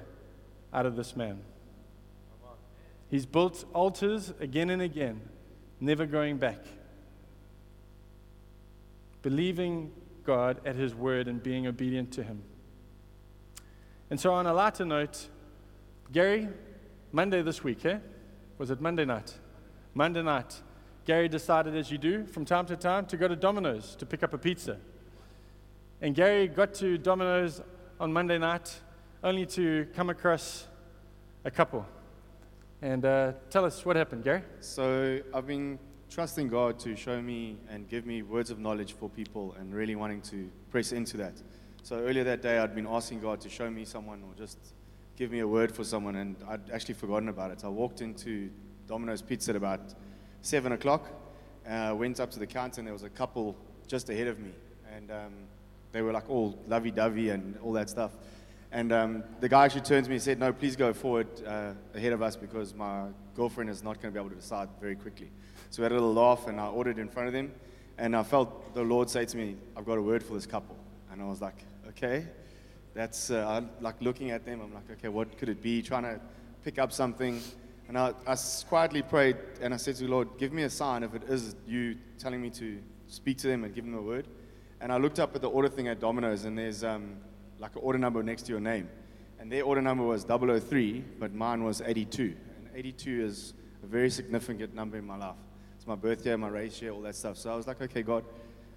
out 0.74 0.88
of 0.88 0.96
this 0.96 1.16
man. 1.16 1.42
He's 3.08 3.28
built 3.28 3.66
altars 3.72 4.34
again 4.40 4.72
and 4.72 4.82
again, 4.82 5.22
never 5.80 6.08
going 6.08 6.38
back. 6.38 6.66
Believing 9.22 9.92
God 10.26 10.60
at 10.66 10.76
His 10.76 10.94
word 10.94 11.28
and 11.28 11.42
being 11.42 11.68
obedient 11.68 12.12
to 12.14 12.24
Him. 12.24 12.44
And 14.10 14.20
so, 14.20 14.34
on 14.34 14.46
a 14.46 14.54
lighter 14.54 14.86
note, 14.86 15.28
Gary, 16.12 16.48
Monday 17.12 17.42
this 17.42 17.64
week, 17.64 17.86
eh? 17.86 18.00
Was 18.58 18.72
it 18.72 18.82
Monday 18.82 19.06
night? 19.06 19.34
Monday 19.94 20.22
night, 20.22 20.62
Gary 21.06 21.28
decided, 21.28 21.76
as 21.76 21.92
you 21.92 21.98
do 21.98 22.26
from 22.26 22.46
time 22.46 22.66
to 22.66 22.76
time, 22.76 23.06
to 23.08 23.18
go 23.18 23.28
to 23.28 23.36
Domino's 23.36 23.96
to 23.96 24.06
pick 24.06 24.24
up 24.24 24.34
a 24.34 24.38
pizza. 24.38 24.78
And 26.02 26.14
Gary 26.14 26.48
got 26.48 26.74
to 26.76 26.98
Domino's 26.98 27.62
on 28.00 28.12
Monday 28.12 28.38
night 28.38 28.80
only 29.24 29.46
to 29.46 29.88
come 29.96 30.10
across 30.10 30.68
a 31.46 31.52
couple. 31.52 31.86
And 32.82 33.06
uh, 33.06 33.34
tell 33.50 33.66
us 33.66 33.86
what 33.86 33.96
happened, 33.96 34.24
Gary. 34.24 34.44
So 34.60 35.22
I've 35.34 35.48
been 35.48 35.80
trusting 36.16 36.48
God 36.48 36.80
to 36.80 36.96
show 36.96 37.22
me 37.22 37.58
and 37.70 37.90
give 37.90 38.06
me 38.06 38.22
words 38.22 38.50
of 38.50 38.58
knowledge 38.58 38.94
for 38.94 39.10
people 39.10 39.54
and 39.60 39.76
really 39.76 39.96
wanting 39.96 40.22
to 40.22 40.50
press 40.72 40.94
into 40.94 41.18
that. 41.18 41.34
So 41.84 41.98
earlier 41.98 42.24
that 42.24 42.42
day, 42.42 42.58
I'd 42.58 42.74
been 42.74 42.88
asking 42.88 43.20
God 43.20 43.42
to 43.42 43.50
show 43.50 43.70
me 43.70 43.84
someone 43.84 44.24
or 44.24 44.34
just 44.38 44.58
give 45.18 45.30
me 45.30 45.40
a 45.40 45.48
word 45.48 45.76
for 45.76 45.84
someone, 45.84 46.16
and 46.16 46.38
I'd 46.48 46.72
actually 46.72 46.94
forgotten 46.94 47.28
about 47.28 47.52
it. 47.52 47.66
I 47.66 47.68
walked 47.68 48.00
into 48.00 48.50
Domino's 48.88 49.22
Pizza 49.22 49.52
at 49.52 49.58
about 49.58 49.94
7 50.40 50.72
o'clock, 50.72 51.06
uh, 51.68 51.94
went 51.98 52.22
up 52.22 52.32
to 52.32 52.40
the 52.40 52.48
counter, 52.48 52.80
and 52.80 52.88
there 52.88 52.94
was 52.94 53.04
a 53.04 53.10
couple 53.10 53.58
just 53.86 54.10
ahead 54.10 54.28
of 54.28 54.40
me. 54.40 54.52
And 54.96 55.12
um, 55.12 55.34
they 55.92 56.02
were 56.02 56.14
like 56.14 56.30
all 56.30 56.58
lovey 56.66 56.92
dovey 56.92 57.32
and 57.32 57.58
all 57.62 57.74
that 57.74 57.90
stuff. 57.90 58.12
And 58.72 58.94
um, 58.94 59.24
the 59.42 59.50
guy 59.50 59.66
actually 59.66 59.82
turned 59.82 60.06
to 60.06 60.10
me 60.10 60.16
and 60.16 60.24
said, 60.24 60.40
No, 60.40 60.54
please 60.54 60.78
go 60.78 60.94
forward 60.94 61.28
uh, 61.46 61.74
ahead 61.94 62.14
of 62.14 62.22
us 62.22 62.38
because 62.38 62.74
my 62.74 63.08
girlfriend 63.36 63.70
is 63.70 63.84
not 63.84 64.02
going 64.02 64.14
to 64.14 64.18
be 64.18 64.20
able 64.26 64.30
to 64.30 64.42
decide 64.42 64.70
very 64.80 64.96
quickly. 64.96 65.30
So 65.76 65.82
we 65.82 65.88
had 65.88 65.92
a 65.92 65.96
little 65.96 66.14
laugh 66.14 66.48
and 66.48 66.58
I 66.58 66.68
ordered 66.68 67.00
in 67.00 67.10
front 67.10 67.28
of 67.28 67.34
them. 67.34 67.52
And 67.98 68.16
I 68.16 68.24
felt 68.24 68.74
the 68.74 68.82
Lord 68.82 69.10
say 69.10 69.26
to 69.26 69.36
me, 69.36 69.58
I've 69.76 69.86
got 69.86 69.98
a 69.98 70.02
word 70.02 70.24
for 70.24 70.34
this 70.36 70.46
couple. 70.46 70.78
And 71.12 71.22
I 71.22 71.26
was 71.26 71.42
like, 71.42 71.66
Okay. 71.90 72.26
That's 72.94 73.30
uh, 73.30 73.62
like 73.82 74.02
looking 74.02 74.32
at 74.32 74.46
them. 74.46 74.62
I'm 74.62 74.74
like, 74.74 74.90
Okay, 74.90 75.10
what 75.10 75.38
could 75.38 75.50
it 75.50 75.62
be? 75.62 75.82
Trying 75.82 76.04
to 76.04 76.22
pick 76.64 76.80
up 76.80 76.94
something. 76.94 77.42
And 77.90 77.98
I, 77.98 78.14
I 78.26 78.38
quietly 78.70 79.02
prayed 79.02 79.36
and 79.60 79.74
I 79.74 79.78
said 79.78 79.98
to 79.98 80.06
the 80.06 80.10
Lord, 80.10 80.30
Give 80.38 80.54
me 80.54 80.64
a 80.64 80.70
sign 80.70 81.04
if 81.04 81.14
it 81.14 81.24
is 81.24 81.58
you 81.68 81.98
telling 82.18 82.42
me 82.42 82.52
to 82.52 82.80
speak 83.08 83.38
to 83.40 83.50
them 83.50 83.66
and 83.66 83.76
give 83.76 83.84
them 83.84 83.96
a 83.96 84.02
word. 84.02 84.30
And 84.80 84.94
I 84.94 84.98
looked 84.98 85.20
up 85.20 85.36
at 85.36 85.42
the 85.42 85.50
order 85.50 85.68
thing 85.68 85.90
at 85.90 86.00
Domino's 86.00 86.46
and 86.46 86.58
there's. 86.58 86.86
Um, 86.86 87.18
like 87.60 87.76
an 87.76 87.82
order 87.84 87.98
number 87.98 88.22
next 88.24 88.44
to 88.44 88.52
your 88.52 88.60
name. 88.60 88.90
And 89.40 89.52
their 89.52 89.64
order 89.64 89.82
number 89.82 90.04
was 90.04 90.26
003, 90.26 91.04
but 91.20 91.34
mine 91.34 91.64
was 91.64 91.82
82. 91.82 92.36
And 92.58 92.70
82 92.76 93.26
is 93.26 93.54
a 93.84 93.86
very 93.86 94.10
significant 94.10 94.74
number 94.74 94.98
in 94.98 95.06
my 95.06 95.18
life. 95.18 95.36
It's 95.86 95.88
my 95.88 95.94
birthday, 95.94 96.36
my 96.36 96.48
race 96.48 96.82
year, 96.82 96.90
all 96.94 97.02
that 97.02 97.14
stuff. 97.14 97.38
So 97.38 97.54
I 97.54 97.56
was 97.56 97.68
like, 97.68 97.80
okay, 97.80 98.02
God, 98.02 98.24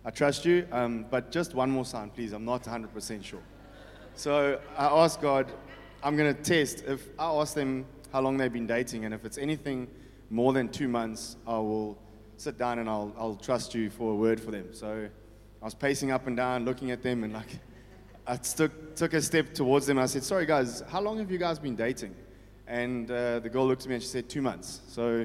I 0.05 0.11
trust 0.11 0.45
you, 0.45 0.69
um, 0.71 1.07
but 1.11 1.33
just 1.33 1.55
one 1.55 1.71
more 1.71 1.87
sign, 1.87 2.11
please. 2.11 2.35
I'm 2.35 2.45
not 2.45 2.65
100% 2.65 3.25
sure. 3.25 3.41
So 4.15 4.61
I 4.77 4.85
asked 4.85 5.23
God, 5.23 5.51
I'm 6.03 6.19
going 6.19 6.37
to 6.37 6.43
test. 6.43 6.85
If 6.87 7.09
I 7.19 7.25
ask 7.33 7.55
them 7.55 7.87
how 8.13 8.21
long 8.21 8.37
they've 8.37 8.53
been 8.53 8.67
dating, 8.67 9.07
and 9.07 9.15
if 9.15 9.25
it's 9.25 9.39
anything 9.39 9.89
more 10.29 10.53
than 10.53 10.69
two 10.69 10.87
months, 10.87 11.37
I 11.47 11.53
will 11.53 11.97
sit 12.37 12.59
down 12.59 12.79
and 12.79 12.91
I'll, 12.91 13.15
I'll 13.17 13.37
trust 13.37 13.75
you 13.75 13.89
for 13.89 14.13
a 14.13 14.15
word 14.15 14.39
for 14.39 14.51
them. 14.51 14.75
So 14.75 15.09
I 15.63 15.65
was 15.65 15.73
pacing 15.73 16.11
up 16.11 16.27
and 16.27 16.37
down, 16.37 16.67
looking 16.67 16.91
at 16.91 17.03
them, 17.03 17.25
and 17.25 17.33
like, 17.33 17.59
I 18.27 18.37
took, 18.37 18.97
took 18.97 19.15
a 19.15 19.23
step 19.23 19.55
towards 19.55 19.87
them. 19.87 19.99
I 19.99 20.05
said, 20.05 20.25
Sorry, 20.25 20.45
guys, 20.45 20.83
how 20.91 21.01
long 21.01 21.17
have 21.21 21.31
you 21.31 21.39
guys 21.39 21.59
been 21.59 21.75
dating? 21.75 22.15
And 22.67 23.11
uh, 23.11 23.39
the 23.39 23.49
girl 23.49 23.67
looked 23.67 23.85
at 23.85 23.89
me 23.89 23.95
and 23.95 24.03
she 24.03 24.11
said, 24.11 24.29
Two 24.29 24.43
months. 24.43 24.83
So 24.89 25.25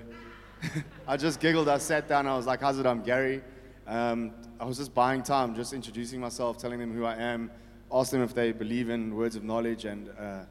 I 1.07 1.17
just 1.17 1.39
giggled. 1.39 1.69
I 1.69 1.77
sat 1.77 2.07
down. 2.07 2.27
I 2.27 2.35
was 2.35 2.45
like, 2.45 2.61
How's 2.61 2.79
it? 2.79 2.85
I'm 2.85 3.03
Gary. 3.03 3.41
Um, 3.87 4.31
I 4.59 4.65
was 4.65 4.77
just 4.77 4.93
buying 4.93 5.23
time, 5.23 5.55
just 5.55 5.73
introducing 5.73 6.19
myself, 6.19 6.57
telling 6.57 6.79
them 6.79 6.93
who 6.93 7.05
I 7.05 7.15
am, 7.15 7.51
asking 7.91 8.19
them 8.19 8.29
if 8.29 8.33
they 8.33 8.51
believe 8.51 8.89
in 8.89 9.13
words 9.13 9.35
of 9.35 9.43
knowledge 9.43 9.85
and 9.85 10.09
uh, 10.17 10.45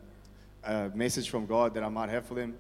a 0.64 0.90
message 0.94 1.31
from 1.31 1.46
God 1.46 1.75
that 1.75 1.83
I 1.83 1.88
might 1.88 2.11
have 2.11 2.27
for 2.27 2.35
them. 2.35 2.55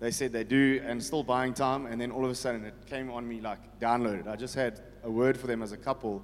They 0.00 0.10
said 0.10 0.32
they 0.32 0.44
do, 0.44 0.82
and 0.84 1.02
still 1.02 1.22
buying 1.22 1.54
time. 1.54 1.86
And 1.86 2.00
then 2.00 2.10
all 2.10 2.24
of 2.24 2.30
a 2.30 2.34
sudden, 2.34 2.64
it 2.64 2.74
came 2.86 3.10
on 3.10 3.26
me 3.26 3.40
like 3.40 3.80
downloaded. 3.80 4.26
I 4.26 4.36
just 4.36 4.54
had 4.54 4.80
a 5.04 5.10
word 5.10 5.38
for 5.38 5.46
them 5.46 5.62
as 5.62 5.72
a 5.72 5.76
couple 5.76 6.22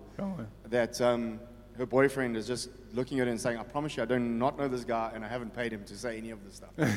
that 0.69 1.01
um, 1.01 1.41
her 1.79 1.87
boyfriend 1.87 2.37
is 2.37 2.47
just 2.47 2.69
looking 2.93 3.21
at 3.21 3.27
her 3.27 3.31
and 3.31 3.41
saying, 3.41 3.57
I 3.57 3.63
promise 3.63 3.97
you, 3.97 4.03
I 4.03 4.07
do 4.07 4.19
not 4.19 4.59
know 4.59 4.69
this 4.69 4.85
guy 4.85 5.13
and 5.15 5.25
I 5.25 5.29
haven't 5.29 5.55
paid 5.55 5.73
him 5.73 5.85
to 5.85 5.97
say 5.97 6.19
any 6.19 6.31
of 6.31 6.45
this 6.45 6.57
stuff. 6.57 6.71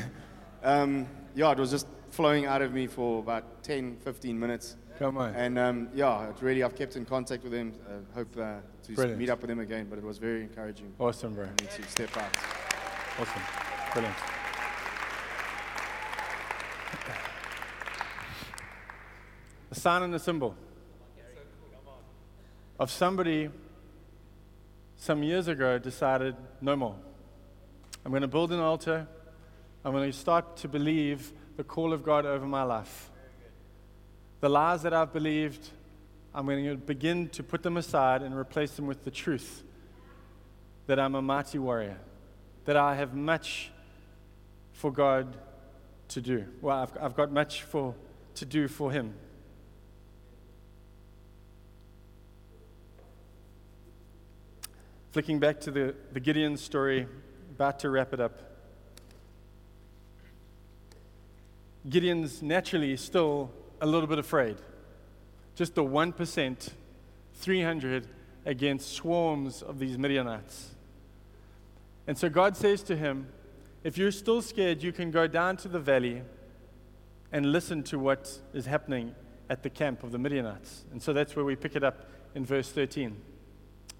um, 0.62 1.08
yeah, 1.34 1.52
it 1.52 1.58
was 1.58 1.70
just 1.70 1.86
flowing 2.16 2.46
out 2.46 2.62
of 2.62 2.72
me 2.72 2.86
for 2.86 3.18
about 3.18 3.62
10, 3.62 3.98
15 3.98 4.40
minutes. 4.40 4.76
Come 4.98 5.18
on. 5.18 5.34
And 5.34 5.58
um, 5.58 5.88
yeah, 5.94 6.30
it 6.30 6.36
really, 6.40 6.62
I've 6.62 6.74
kept 6.74 6.96
in 6.96 7.04
contact 7.04 7.44
with 7.44 7.52
him. 7.52 7.74
Uh, 7.86 8.14
hope 8.14 8.34
uh, 8.38 8.54
to 8.84 8.92
Brilliant. 8.94 9.18
meet 9.20 9.28
up 9.28 9.42
with 9.42 9.50
him 9.50 9.60
again, 9.60 9.86
but 9.90 9.98
it 9.98 10.04
was 10.04 10.16
very 10.16 10.40
encouraging. 10.40 10.94
Awesome, 10.98 11.34
bro. 11.34 11.44
I 11.44 11.48
need 11.60 11.70
to 11.70 11.82
step 11.82 12.16
out. 12.16 12.34
Awesome. 13.20 13.42
Brilliant. 13.92 14.16
A 19.70 19.74
sign 19.74 20.02
and 20.02 20.14
a 20.14 20.18
symbol 20.18 20.54
of 22.78 22.90
somebody 22.90 23.50
some 24.96 25.22
years 25.22 25.48
ago 25.48 25.78
decided 25.78 26.34
no 26.62 26.76
more. 26.76 26.96
I'm 28.06 28.10
going 28.10 28.22
to 28.22 28.28
build 28.28 28.52
an 28.52 28.60
altar. 28.60 29.06
I'm 29.84 29.92
going 29.92 30.10
to 30.10 30.16
start 30.16 30.56
to 30.58 30.68
believe 30.68 31.32
the 31.56 31.64
call 31.64 31.92
of 31.92 32.02
God 32.02 32.26
over 32.26 32.46
my 32.46 32.62
life. 32.62 33.10
The 34.40 34.48
lies 34.48 34.82
that 34.82 34.92
I've 34.92 35.12
believed, 35.12 35.70
I'm 36.34 36.46
going 36.46 36.64
to 36.64 36.76
begin 36.76 37.28
to 37.30 37.42
put 37.42 37.62
them 37.62 37.76
aside 37.76 38.22
and 38.22 38.36
replace 38.36 38.72
them 38.72 38.86
with 38.86 39.04
the 39.04 39.10
truth 39.10 39.62
that 40.86 41.00
I'm 41.00 41.14
a 41.14 41.22
mighty 41.22 41.58
warrior, 41.58 41.98
that 42.66 42.76
I 42.76 42.94
have 42.94 43.14
much 43.14 43.70
for 44.72 44.92
God 44.92 45.36
to 46.08 46.20
do. 46.20 46.44
Well, 46.60 46.76
I've, 46.76 46.92
I've 47.00 47.16
got 47.16 47.32
much 47.32 47.62
for, 47.62 47.94
to 48.34 48.44
do 48.44 48.68
for 48.68 48.92
Him. 48.92 49.14
Flicking 55.10 55.38
back 55.38 55.60
to 55.60 55.70
the, 55.70 55.94
the 56.12 56.20
Gideon 56.20 56.58
story, 56.58 57.06
about 57.50 57.80
to 57.80 57.90
wrap 57.90 58.12
it 58.12 58.20
up. 58.20 58.45
Gideon's 61.88 62.42
naturally 62.42 62.96
still 62.96 63.50
a 63.80 63.86
little 63.86 64.08
bit 64.08 64.18
afraid. 64.18 64.56
Just 65.54 65.74
the 65.74 65.84
1%, 65.84 66.68
300 67.34 68.08
against 68.44 68.92
swarms 68.92 69.62
of 69.62 69.78
these 69.78 69.96
Midianites. 69.96 70.70
And 72.06 72.16
so 72.16 72.28
God 72.28 72.56
says 72.56 72.82
to 72.84 72.96
him, 72.96 73.28
If 73.84 73.98
you're 73.98 74.12
still 74.12 74.42
scared, 74.42 74.82
you 74.82 74.92
can 74.92 75.10
go 75.10 75.26
down 75.26 75.56
to 75.58 75.68
the 75.68 75.80
valley 75.80 76.22
and 77.32 77.52
listen 77.52 77.82
to 77.84 77.98
what 77.98 78.38
is 78.54 78.66
happening 78.66 79.14
at 79.50 79.62
the 79.62 79.70
camp 79.70 80.02
of 80.02 80.12
the 80.12 80.18
Midianites. 80.18 80.84
And 80.92 81.02
so 81.02 81.12
that's 81.12 81.36
where 81.36 81.44
we 81.44 81.56
pick 81.56 81.76
it 81.76 81.84
up 81.84 82.08
in 82.34 82.44
verse 82.44 82.70
13 82.70 83.16
It 83.86 83.94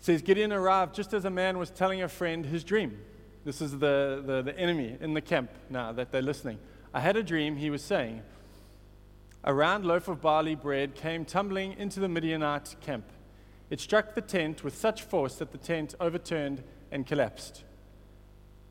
says 0.00 0.22
Gideon 0.22 0.52
arrived 0.52 0.94
just 0.94 1.14
as 1.14 1.24
a 1.24 1.30
man 1.30 1.58
was 1.58 1.70
telling 1.70 2.02
a 2.02 2.08
friend 2.08 2.46
his 2.46 2.64
dream. 2.64 2.98
This 3.44 3.60
is 3.60 3.78
the, 3.78 4.22
the, 4.24 4.42
the 4.42 4.58
enemy 4.58 4.96
in 5.00 5.14
the 5.14 5.20
camp 5.20 5.50
now 5.68 5.92
that 5.92 6.12
they're 6.12 6.22
listening. 6.22 6.58
I 6.92 7.00
had 7.00 7.16
a 7.16 7.22
dream, 7.22 7.56
he 7.56 7.70
was 7.70 7.82
saying. 7.82 8.22
a 9.42 9.54
round 9.54 9.84
loaf 9.84 10.08
of 10.08 10.20
barley 10.20 10.54
bread 10.54 10.94
came 10.94 11.24
tumbling 11.24 11.72
into 11.78 12.00
the 12.00 12.08
Midianite 12.08 12.76
camp. 12.80 13.04
It 13.70 13.80
struck 13.80 14.14
the 14.14 14.20
tent 14.20 14.64
with 14.64 14.76
such 14.76 15.02
force 15.02 15.36
that 15.36 15.52
the 15.52 15.58
tent 15.58 15.94
overturned 16.00 16.62
and 16.90 17.06
collapsed. 17.06 17.64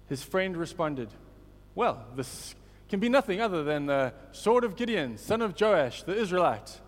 His 0.08 0.24
friend 0.24 0.58
responded, 0.58 1.10
Well, 1.74 2.06
this 2.16 2.56
can 2.90 3.00
be 3.00 3.10
nothing 3.10 3.40
other 3.40 3.64
than 3.64 3.86
the 3.86 4.14
sword 4.32 4.64
of 4.64 4.76
Gideon, 4.76 5.18
son 5.18 5.42
of 5.42 5.60
Joash, 5.60 6.04
the 6.04 6.16
Israelite. 6.16 6.82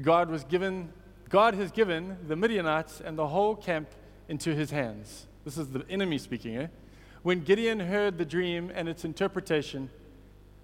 God 0.00 0.30
was 0.30 0.44
given 0.44 0.92
God 1.28 1.54
has 1.54 1.72
given 1.72 2.18
the 2.28 2.36
Midianites 2.36 3.00
and 3.00 3.16
the 3.16 3.26
whole 3.26 3.56
camp 3.56 3.88
into 4.28 4.54
his 4.54 4.70
hands. 4.70 5.26
This 5.46 5.56
is 5.56 5.68
the 5.68 5.82
enemy 5.88 6.18
speaking. 6.18 6.58
Eh? 6.58 6.66
When 7.22 7.40
Gideon 7.40 7.80
heard 7.80 8.18
the 8.18 8.24
dream 8.24 8.72
and 8.74 8.88
its 8.88 9.04
interpretation, 9.04 9.90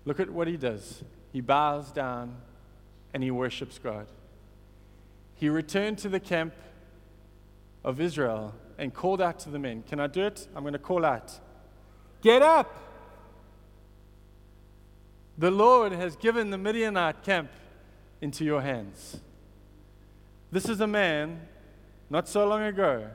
look 0.04 0.18
at 0.18 0.30
what 0.30 0.48
he 0.48 0.56
does. 0.56 1.04
He 1.32 1.40
bows 1.40 1.92
down 1.92 2.36
and 3.14 3.22
he 3.22 3.30
worships 3.30 3.78
God. 3.78 4.06
He 5.34 5.48
returned 5.48 5.98
to 5.98 6.08
the 6.08 6.18
camp 6.18 6.52
of 7.84 8.00
Israel 8.00 8.54
and 8.76 8.92
called 8.92 9.22
out 9.22 9.38
to 9.40 9.50
the 9.50 9.58
men. 9.58 9.84
Can 9.88 10.00
I 10.00 10.08
do 10.08 10.24
it? 10.24 10.48
I'm 10.54 10.62
going 10.62 10.72
to 10.72 10.78
call 10.78 11.04
out. 11.04 11.38
Get 12.22 12.42
up! 12.42 12.74
The 15.36 15.52
Lord 15.52 15.92
has 15.92 16.16
given 16.16 16.50
the 16.50 16.58
Midianite 16.58 17.22
camp 17.22 17.50
into 18.20 18.44
your 18.44 18.60
hands. 18.60 19.20
This 20.50 20.68
is 20.68 20.80
a 20.80 20.86
man, 20.88 21.42
not 22.10 22.28
so 22.28 22.44
long 22.48 22.62
ago, 22.62 23.06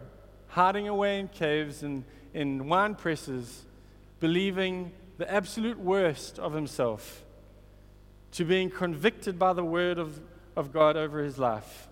hiding 0.48 0.88
away 0.88 1.20
in 1.20 1.28
caves 1.28 1.84
and 1.84 2.06
in 2.34 2.68
wine 2.68 2.96
presses, 2.96 3.66
believing 4.20 4.92
the 5.18 5.32
absolute 5.32 5.80
worst 5.80 6.40
of 6.40 6.54
himself, 6.54 7.24
to 8.32 8.44
being 8.44 8.70
convicted 8.70 9.38
by 9.38 9.54
the 9.54 9.64
word 9.64 10.00
of, 10.00 10.20
of 10.56 10.74
God 10.74 10.98
over 10.98 11.24
his 11.24 11.38
life, 11.38 11.88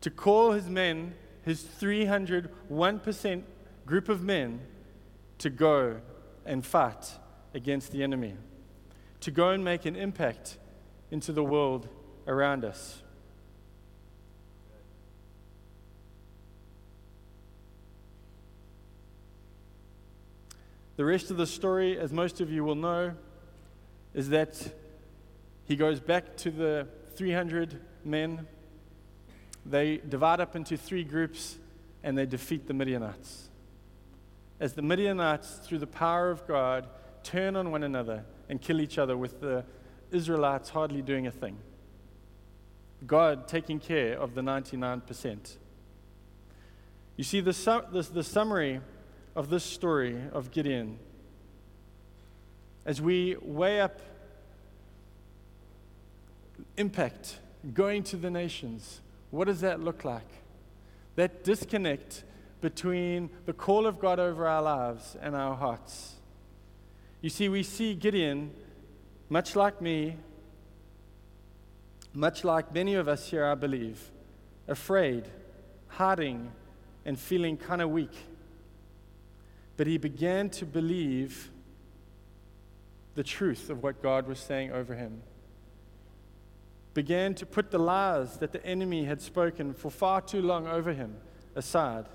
to 0.00 0.10
call 0.10 0.52
his 0.52 0.68
men, 0.68 1.14
his 1.42 1.62
301% 1.62 3.42
group 3.86 4.08
of 4.08 4.22
men, 4.22 4.60
to 5.38 5.50
go 5.50 6.00
and 6.44 6.66
fight 6.66 7.12
against 7.54 7.92
the 7.92 8.02
enemy, 8.02 8.34
to 9.20 9.30
go 9.30 9.50
and 9.50 9.64
make 9.64 9.86
an 9.86 9.94
impact 9.94 10.58
into 11.10 11.32
the 11.32 11.44
world 11.44 11.88
around 12.26 12.64
us. 12.64 13.03
The 20.96 21.04
rest 21.04 21.30
of 21.32 21.36
the 21.36 21.46
story, 21.46 21.98
as 21.98 22.12
most 22.12 22.40
of 22.40 22.52
you 22.52 22.64
will 22.64 22.76
know, 22.76 23.14
is 24.14 24.28
that 24.28 24.72
he 25.64 25.74
goes 25.74 25.98
back 25.98 26.36
to 26.38 26.50
the 26.50 26.86
300 27.16 27.80
men. 28.04 28.46
They 29.66 29.96
divide 29.96 30.40
up 30.40 30.54
into 30.54 30.76
three 30.76 31.02
groups 31.02 31.56
and 32.04 32.16
they 32.16 32.26
defeat 32.26 32.68
the 32.68 32.74
Midianites. 32.74 33.48
As 34.60 34.74
the 34.74 34.82
Midianites, 34.82 35.60
through 35.64 35.78
the 35.78 35.86
power 35.86 36.30
of 36.30 36.46
God, 36.46 36.86
turn 37.24 37.56
on 37.56 37.72
one 37.72 37.82
another 37.82 38.24
and 38.48 38.60
kill 38.60 38.80
each 38.80 38.98
other, 38.98 39.16
with 39.16 39.40
the 39.40 39.64
Israelites 40.12 40.70
hardly 40.70 41.02
doing 41.02 41.26
a 41.26 41.30
thing. 41.30 41.56
God 43.04 43.48
taking 43.48 43.80
care 43.80 44.16
of 44.18 44.34
the 44.34 44.42
99%. 44.42 45.56
You 47.16 47.24
see, 47.24 47.40
the, 47.40 47.52
su- 47.52 47.82
the, 47.90 48.02
the 48.02 48.22
summary 48.22 48.80
of 49.36 49.50
this 49.50 49.64
story 49.64 50.16
of 50.32 50.50
Gideon, 50.50 50.98
as 52.86 53.00
we 53.00 53.36
weigh 53.42 53.80
up 53.80 54.00
impact, 56.76 57.38
going 57.72 58.02
to 58.04 58.16
the 58.16 58.30
nations, 58.30 59.00
what 59.30 59.46
does 59.46 59.60
that 59.60 59.80
look 59.80 60.04
like? 60.04 60.28
That 61.16 61.44
disconnect 61.44 62.24
between 62.60 63.30
the 63.46 63.52
call 63.52 63.86
of 63.86 63.98
God 63.98 64.18
over 64.18 64.46
our 64.46 64.62
lives 64.62 65.16
and 65.20 65.34
our 65.34 65.54
hearts. 65.54 66.14
You 67.20 67.30
see, 67.30 67.48
we 67.48 67.62
see 67.62 67.94
Gideon, 67.94 68.52
much 69.28 69.56
like 69.56 69.80
me, 69.80 70.16
much 72.12 72.44
like 72.44 72.72
many 72.72 72.94
of 72.94 73.08
us 73.08 73.28
here, 73.28 73.44
I 73.44 73.54
believe, 73.54 74.10
afraid, 74.68 75.28
hiding, 75.88 76.52
and 77.04 77.18
feeling 77.18 77.56
kind 77.56 77.82
of 77.82 77.90
weak. 77.90 78.14
But 79.76 79.86
he 79.86 79.98
began 79.98 80.50
to 80.50 80.64
believe 80.64 81.50
the 83.14 83.24
truth 83.24 83.70
of 83.70 83.82
what 83.82 84.02
God 84.02 84.26
was 84.26 84.38
saying 84.38 84.72
over 84.72 84.94
him. 84.94 85.22
Began 86.94 87.34
to 87.34 87.46
put 87.46 87.70
the 87.70 87.78
lies 87.78 88.38
that 88.38 88.52
the 88.52 88.64
enemy 88.64 89.04
had 89.04 89.20
spoken 89.20 89.74
for 89.74 89.90
far 89.90 90.20
too 90.20 90.40
long 90.40 90.66
over 90.66 90.92
him 90.92 91.16
aside. 91.56 92.06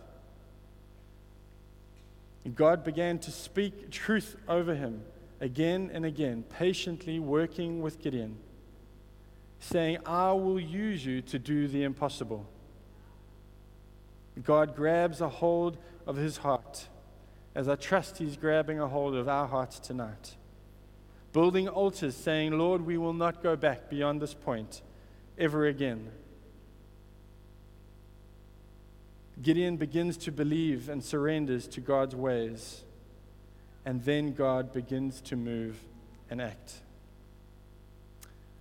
God 2.56 2.84
began 2.84 3.19
to 3.19 3.32
speak 3.32 3.91
truth 3.91 4.38
over 4.48 4.74
him 4.74 5.04
again 5.41 5.89
and 5.93 6.06
again, 6.06 6.43
patiently 6.43 7.19
working 7.19 7.82
with 7.82 8.02
Gideon, 8.02 8.38
saying, 9.60 9.98
I 10.06 10.32
will 10.32 10.60
use 10.60 11.06
you 11.06 11.22
to 11.24 11.39
do 11.39 11.67
the 11.67 11.84
impossible. 11.84 12.45
God 14.43 14.76
grabs 14.76 15.22
a 15.22 15.30
hold 15.30 15.78
of 16.08 16.15
his 16.15 16.38
heart 16.38 16.59
as 17.55 17.67
I 17.67 17.75
trust 17.75 18.17
He's 18.17 18.38
grabbing 18.38 18.79
a 18.79 18.88
hold 18.88 19.15
of 19.15 19.27
our 19.27 19.47
hearts 19.47 19.79
tonight. 19.79 20.35
Building 21.31 21.67
altars, 21.67 22.15
saying, 22.15 22.57
Lord, 22.57 22.85
we 22.85 22.97
will 22.97 23.13
not 23.13 23.43
go 23.43 23.55
back 23.55 23.89
beyond 23.89 24.21
this 24.21 24.33
point 24.33 24.81
ever 25.38 25.67
again. 25.67 26.12
Gideon 29.41 29.77
begins 29.77 30.17
to 30.17 30.31
believe 30.31 30.89
and 30.89 31.03
surrenders 31.03 31.67
to 31.69 31.81
God's 31.81 32.15
ways. 32.15 32.83
And 33.85 34.03
then 34.03 34.33
God 34.33 34.73
begins 34.73 35.21
to 35.21 35.35
move 35.35 35.77
and 36.29 36.41
act. 36.41 36.73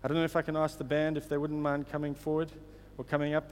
I 0.02 0.08
don't 0.08 0.16
know 0.16 0.24
if 0.24 0.36
I 0.36 0.42
can 0.42 0.56
ask 0.56 0.78
the 0.78 0.84
band 0.84 1.16
if 1.16 1.28
they 1.28 1.36
wouldn't 1.36 1.60
mind 1.60 1.90
coming 1.90 2.14
forward 2.14 2.52
or 2.96 3.04
coming 3.04 3.34
up. 3.34 3.50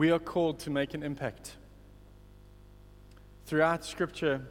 We 0.00 0.10
are 0.10 0.18
called 0.18 0.60
to 0.60 0.70
make 0.70 0.94
an 0.94 1.02
impact. 1.02 1.56
Throughout 3.44 3.84
Scripture, 3.84 4.48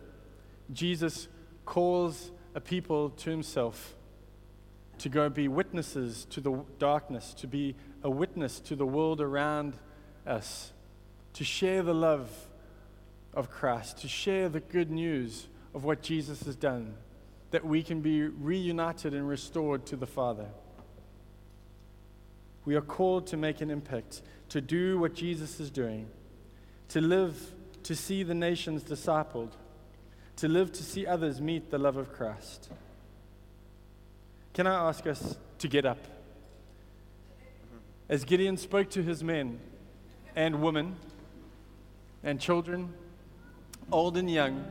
Jesus 0.71 1.27
calls 1.65 2.29
a 2.53 2.61
people 2.61 3.09
to 3.09 3.31
himself 3.31 3.95
to 4.99 5.09
go 5.09 5.27
be 5.27 5.47
witnesses 5.47 6.27
to 6.29 6.39
the 6.39 6.63
darkness, 6.77 7.33
to 7.33 7.47
be 7.47 7.75
a 8.03 8.11
witness 8.11 8.59
to 8.59 8.75
the 8.75 8.85
world 8.85 9.21
around 9.21 9.73
us, 10.27 10.71
to 11.33 11.43
share 11.43 11.81
the 11.81 11.95
love 11.95 12.29
of 13.33 13.49
Christ, 13.49 13.97
to 14.01 14.07
share 14.07 14.49
the 14.49 14.59
good 14.59 14.91
news 14.91 15.47
of 15.73 15.83
what 15.83 16.03
Jesus 16.03 16.43
has 16.43 16.55
done, 16.55 16.93
that 17.49 17.65
we 17.65 17.81
can 17.81 18.01
be 18.01 18.21
reunited 18.21 19.15
and 19.15 19.27
restored 19.27 19.87
to 19.87 19.95
the 19.95 20.05
Father. 20.05 20.45
We 22.65 22.75
are 22.75 22.81
called 22.81 23.27
to 23.27 23.37
make 23.37 23.61
an 23.61 23.71
impact 23.71 24.21
to 24.49 24.61
do 24.61 24.99
what 24.99 25.13
Jesus 25.13 25.59
is 25.59 25.69
doing, 25.69 26.07
to 26.89 27.01
live 27.01 27.53
to 27.83 27.95
see 27.95 28.23
the 28.23 28.33
nations 28.33 28.83
discipled, 28.83 29.51
to 30.37 30.47
live 30.47 30.71
to 30.73 30.83
see 30.83 31.05
others 31.07 31.39
meet 31.39 31.71
the 31.71 31.77
love 31.77 31.97
of 31.97 32.11
Christ. 32.13 32.69
Can 34.53 34.67
I 34.67 34.89
ask 34.89 35.07
us 35.07 35.37
to 35.59 35.67
get 35.67 35.85
up? 35.85 35.99
As 38.09 38.23
Gideon 38.23 38.57
spoke 38.57 38.89
to 38.91 39.03
his 39.03 39.23
men 39.23 39.59
and 40.35 40.61
women 40.61 40.95
and 42.23 42.39
children, 42.39 42.93
old 43.91 44.17
and 44.17 44.29
young, 44.29 44.65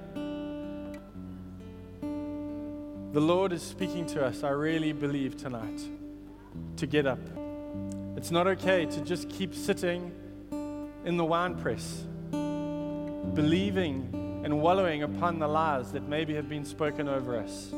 the 3.12 3.20
Lord 3.20 3.52
is 3.52 3.62
speaking 3.62 4.06
to 4.06 4.24
us, 4.24 4.42
I 4.42 4.50
really 4.50 4.92
believe, 4.92 5.36
tonight, 5.36 5.80
to 6.76 6.86
get 6.86 7.06
up. 7.06 7.20
It's 8.16 8.30
not 8.30 8.46
okay 8.48 8.84
to 8.84 9.00
just 9.00 9.28
keep 9.28 9.54
sitting 9.54 10.12
in 11.04 11.16
the 11.16 11.24
wine 11.24 11.56
press, 11.56 12.04
believing 13.34 14.42
and 14.44 14.60
wallowing 14.60 15.02
upon 15.02 15.38
the 15.38 15.48
lies 15.48 15.92
that 15.92 16.08
maybe 16.08 16.34
have 16.34 16.48
been 16.48 16.64
spoken 16.64 17.08
over 17.08 17.36
us. 17.36 17.72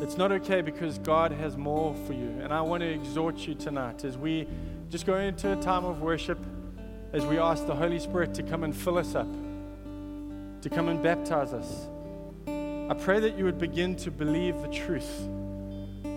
It's 0.00 0.16
not 0.16 0.32
okay 0.32 0.62
because 0.62 0.98
God 0.98 1.32
has 1.32 1.56
more 1.56 1.94
for 2.06 2.12
you. 2.12 2.38
And 2.40 2.52
I 2.52 2.60
want 2.60 2.82
to 2.82 2.88
exhort 2.88 3.36
you 3.46 3.54
tonight 3.54 4.04
as 4.04 4.16
we 4.16 4.46
just 4.90 5.04
go 5.04 5.16
into 5.16 5.52
a 5.52 5.56
time 5.56 5.84
of 5.84 6.00
worship, 6.00 6.38
as 7.12 7.26
we 7.26 7.38
ask 7.38 7.66
the 7.66 7.74
Holy 7.74 7.98
Spirit 7.98 8.32
to 8.34 8.42
come 8.42 8.64
and 8.64 8.74
fill 8.74 8.96
us 8.96 9.14
up, 9.14 9.28
to 10.62 10.70
come 10.70 10.88
and 10.88 11.02
baptize 11.02 11.52
us. 11.52 11.88
I 12.46 12.94
pray 12.94 13.20
that 13.20 13.36
you 13.36 13.44
would 13.44 13.58
begin 13.58 13.96
to 13.96 14.10
believe 14.10 14.62
the 14.62 14.68
truth 14.68 15.28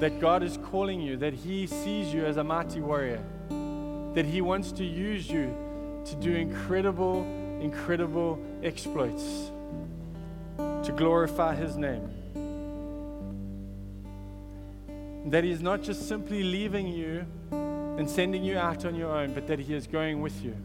that 0.01 0.19
God 0.19 0.41
is 0.41 0.57
calling 0.71 0.99
you, 0.99 1.15
that 1.17 1.33
He 1.33 1.67
sees 1.67 2.11
you 2.11 2.25
as 2.25 2.37
a 2.37 2.43
mighty 2.43 2.79
warrior, 2.79 3.21
that 4.15 4.25
He 4.25 4.41
wants 4.41 4.71
to 4.73 4.83
use 4.83 5.29
you 5.29 5.55
to 6.05 6.15
do 6.15 6.33
incredible, 6.33 7.21
incredible 7.61 8.43
exploits 8.63 9.51
to 10.57 10.91
glorify 10.97 11.53
His 11.53 11.77
name. 11.77 12.09
That 15.27 15.43
He's 15.43 15.61
not 15.61 15.83
just 15.83 16.07
simply 16.07 16.41
leaving 16.41 16.87
you 16.87 17.23
and 17.51 18.09
sending 18.09 18.43
you 18.43 18.57
out 18.57 18.85
on 18.85 18.95
your 18.95 19.15
own, 19.15 19.35
but 19.35 19.45
that 19.45 19.59
He 19.59 19.75
is 19.75 19.85
going 19.85 20.19
with 20.19 20.43
you. 20.43 20.55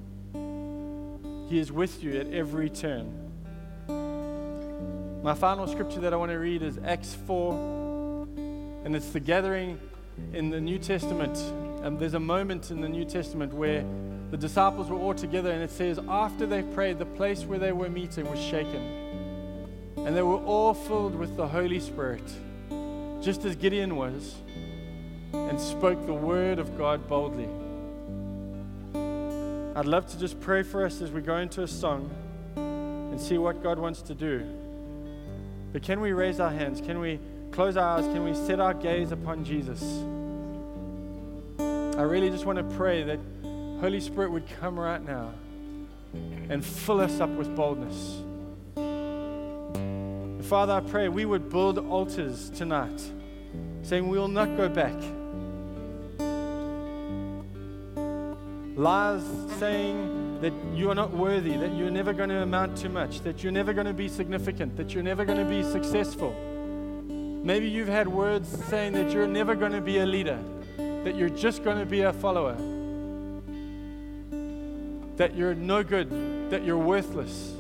He 1.50 1.58
is 1.58 1.70
with 1.70 2.02
you 2.02 2.18
at 2.18 2.32
every 2.32 2.70
turn. 2.70 3.12
My 5.22 5.34
final 5.34 5.66
scripture 5.66 6.00
that 6.00 6.14
I 6.14 6.16
want 6.16 6.32
to 6.32 6.38
read 6.38 6.62
is 6.62 6.78
Acts 6.82 7.14
4, 7.26 7.85
and 8.86 8.94
it's 8.94 9.10
the 9.10 9.18
gathering 9.18 9.80
in 10.32 10.48
the 10.48 10.60
New 10.60 10.78
Testament. 10.78 11.36
And 11.84 11.98
there's 11.98 12.14
a 12.14 12.20
moment 12.20 12.70
in 12.70 12.80
the 12.80 12.88
New 12.88 13.04
Testament 13.04 13.52
where 13.52 13.84
the 14.30 14.36
disciples 14.36 14.88
were 14.88 14.96
all 14.96 15.12
together, 15.12 15.50
and 15.50 15.60
it 15.60 15.72
says, 15.72 15.98
after 16.08 16.46
they 16.46 16.62
prayed, 16.62 17.00
the 17.00 17.04
place 17.04 17.42
where 17.42 17.58
they 17.58 17.72
were 17.72 17.88
meeting 17.88 18.30
was 18.30 18.38
shaken. 18.38 19.92
And 19.96 20.16
they 20.16 20.22
were 20.22 20.38
all 20.38 20.72
filled 20.72 21.16
with 21.16 21.36
the 21.36 21.48
Holy 21.48 21.80
Spirit, 21.80 22.22
just 23.20 23.44
as 23.44 23.56
Gideon 23.56 23.96
was, 23.96 24.36
and 25.32 25.60
spoke 25.60 26.06
the 26.06 26.14
word 26.14 26.60
of 26.60 26.78
God 26.78 27.08
boldly. 27.08 27.48
I'd 29.74 29.86
love 29.86 30.06
to 30.12 30.18
just 30.18 30.40
pray 30.40 30.62
for 30.62 30.86
us 30.86 31.02
as 31.02 31.10
we 31.10 31.22
go 31.22 31.38
into 31.38 31.64
a 31.64 31.68
song 31.68 32.08
and 32.54 33.20
see 33.20 33.36
what 33.36 33.64
God 33.64 33.80
wants 33.80 34.00
to 34.02 34.14
do. 34.14 34.46
But 35.72 35.82
can 35.82 36.00
we 36.00 36.12
raise 36.12 36.38
our 36.38 36.52
hands? 36.52 36.80
Can 36.80 37.00
we 37.00 37.18
close 37.56 37.78
our 37.78 37.96
eyes? 37.96 38.04
Can 38.08 38.22
we 38.22 38.34
set 38.34 38.60
our 38.60 38.74
gaze 38.74 39.12
upon 39.12 39.42
Jesus? 39.42 39.82
I 41.58 42.02
really 42.02 42.28
just 42.28 42.44
want 42.44 42.58
to 42.58 42.76
pray 42.76 43.02
that 43.04 43.18
Holy 43.80 43.98
Spirit 43.98 44.30
would 44.30 44.46
come 44.60 44.78
right 44.78 45.02
now 45.02 45.32
and 46.50 46.62
fill 46.62 47.00
us 47.00 47.18
up 47.18 47.30
with 47.30 47.56
boldness. 47.56 48.18
Father, 50.46 50.74
I 50.74 50.80
pray 50.80 51.08
we 51.08 51.24
would 51.24 51.48
build 51.48 51.78
altars 51.78 52.50
tonight, 52.50 53.00
saying 53.80 54.06
we 54.06 54.18
will 54.18 54.28
not 54.28 54.54
go 54.58 54.68
back. 54.68 54.94
Lies 58.76 59.22
saying 59.58 60.40
that 60.42 60.52
you 60.74 60.90
are 60.90 60.94
not 60.94 61.10
worthy, 61.10 61.56
that 61.56 61.74
you're 61.74 61.90
never 61.90 62.12
going 62.12 62.28
to 62.28 62.42
amount 62.42 62.76
to 62.76 62.90
much, 62.90 63.22
that 63.22 63.42
you're 63.42 63.50
never 63.50 63.72
going 63.72 63.86
to 63.86 63.94
be 63.94 64.08
significant, 64.08 64.76
that 64.76 64.92
you're 64.92 65.02
never 65.02 65.24
going 65.24 65.38
to 65.38 65.50
be 65.50 65.62
successful. 65.62 66.36
Maybe 67.46 67.68
you've 67.68 67.86
had 67.86 68.08
words 68.08 68.48
saying 68.64 68.94
that 68.94 69.12
you're 69.12 69.28
never 69.28 69.54
going 69.54 69.70
to 69.70 69.80
be 69.80 69.98
a 69.98 70.04
leader, 70.04 70.36
that 70.76 71.14
you're 71.14 71.28
just 71.28 71.62
going 71.62 71.78
to 71.78 71.86
be 71.86 72.00
a 72.00 72.12
follower, 72.12 72.56
that 75.14 75.36
you're 75.36 75.54
no 75.54 75.84
good, 75.84 76.50
that 76.50 76.64
you're 76.64 76.76
worthless. 76.76 77.52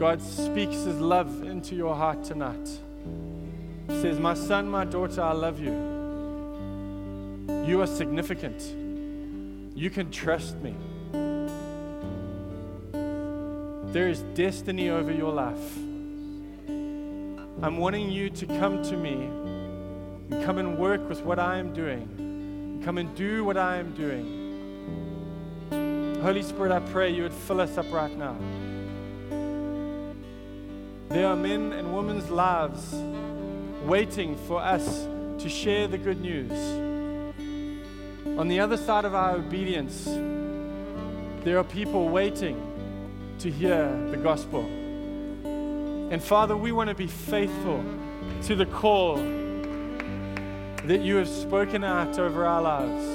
God 0.00 0.20
speaks 0.20 0.74
His 0.82 0.98
love 0.98 1.44
into 1.44 1.76
your 1.76 1.94
heart 1.94 2.24
tonight. 2.24 2.68
He 3.86 4.02
says, 4.02 4.18
My 4.18 4.34
son, 4.34 4.68
my 4.68 4.84
daughter, 4.84 5.22
I 5.22 5.30
love 5.30 5.60
you. 5.60 5.70
You 7.64 7.82
are 7.82 7.86
significant. 7.86 8.64
You 9.76 9.90
can 9.90 10.10
trust 10.10 10.56
me. 10.56 10.74
There 13.92 14.08
is 14.08 14.22
destiny 14.34 14.90
over 14.90 15.12
your 15.12 15.32
life. 15.32 15.78
I'm 17.62 17.76
wanting 17.76 18.10
you 18.10 18.28
to 18.28 18.46
come 18.46 18.82
to 18.82 18.96
me 18.96 19.12
and 19.12 20.44
come 20.44 20.58
and 20.58 20.76
work 20.76 21.08
with 21.08 21.22
what 21.22 21.38
I 21.38 21.58
am 21.58 21.72
doing. 21.72 22.80
Come 22.84 22.98
and 22.98 23.14
do 23.14 23.44
what 23.44 23.56
I 23.56 23.76
am 23.76 23.94
doing. 23.94 24.40
Holy 26.24 26.42
Spirit, 26.42 26.72
I 26.72 26.80
pray 26.90 27.10
you 27.10 27.22
would 27.22 27.32
fill 27.32 27.60
us 27.60 27.78
up 27.78 27.86
right 27.92 28.10
now. 28.18 28.36
There 31.08 31.24
are 31.24 31.36
men 31.36 31.72
and 31.72 31.94
women's 31.94 32.30
lives 32.30 32.96
waiting 33.84 34.36
for 34.48 34.60
us 34.60 35.06
to 35.38 35.48
share 35.48 35.86
the 35.86 35.98
good 35.98 36.20
news. 36.20 36.50
On 38.40 38.48
the 38.48 38.58
other 38.58 38.76
side 38.76 39.04
of 39.04 39.14
our 39.14 39.36
obedience, 39.36 40.06
there 41.44 41.58
are 41.58 41.64
people 41.64 42.08
waiting 42.08 42.60
to 43.38 43.52
hear 43.52 43.88
the 44.10 44.16
gospel. 44.16 44.68
And 46.12 46.22
Father, 46.22 46.54
we 46.54 46.70
want 46.72 46.90
to 46.90 46.94
be 46.94 47.06
faithful 47.06 47.82
to 48.42 48.54
the 48.54 48.66
call 48.66 49.16
that 49.16 51.00
you 51.00 51.16
have 51.16 51.26
spoken 51.26 51.82
out 51.82 52.18
over 52.18 52.44
our 52.44 52.60
lives. 52.60 53.06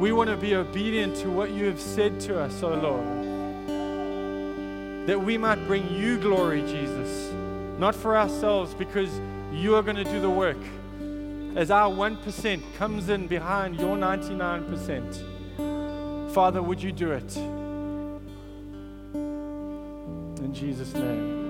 We 0.00 0.12
want 0.12 0.30
to 0.30 0.36
be 0.38 0.54
obedient 0.54 1.16
to 1.16 1.28
what 1.28 1.50
you 1.50 1.66
have 1.66 1.78
said 1.78 2.18
to 2.20 2.40
us, 2.40 2.62
O 2.62 2.72
oh 2.72 2.80
Lord. 2.80 3.06
That 5.08 5.22
we 5.22 5.36
might 5.36 5.62
bring 5.66 5.94
you 5.94 6.16
glory, 6.16 6.62
Jesus, 6.62 7.30
not 7.78 7.94
for 7.94 8.16
ourselves, 8.16 8.72
because 8.72 9.10
you 9.52 9.76
are 9.76 9.82
going 9.82 9.96
to 9.96 10.04
do 10.04 10.22
the 10.22 10.30
work 10.30 10.56
as 11.54 11.70
our 11.70 11.94
1% 11.94 12.62
comes 12.78 13.10
in 13.10 13.26
behind 13.26 13.78
your 13.78 13.98
99%. 13.98 16.32
Father, 16.32 16.62
would 16.62 16.82
you 16.82 16.92
do 16.92 17.10
it? 17.10 17.61
Jesus' 20.62 20.94
name. 20.94 21.41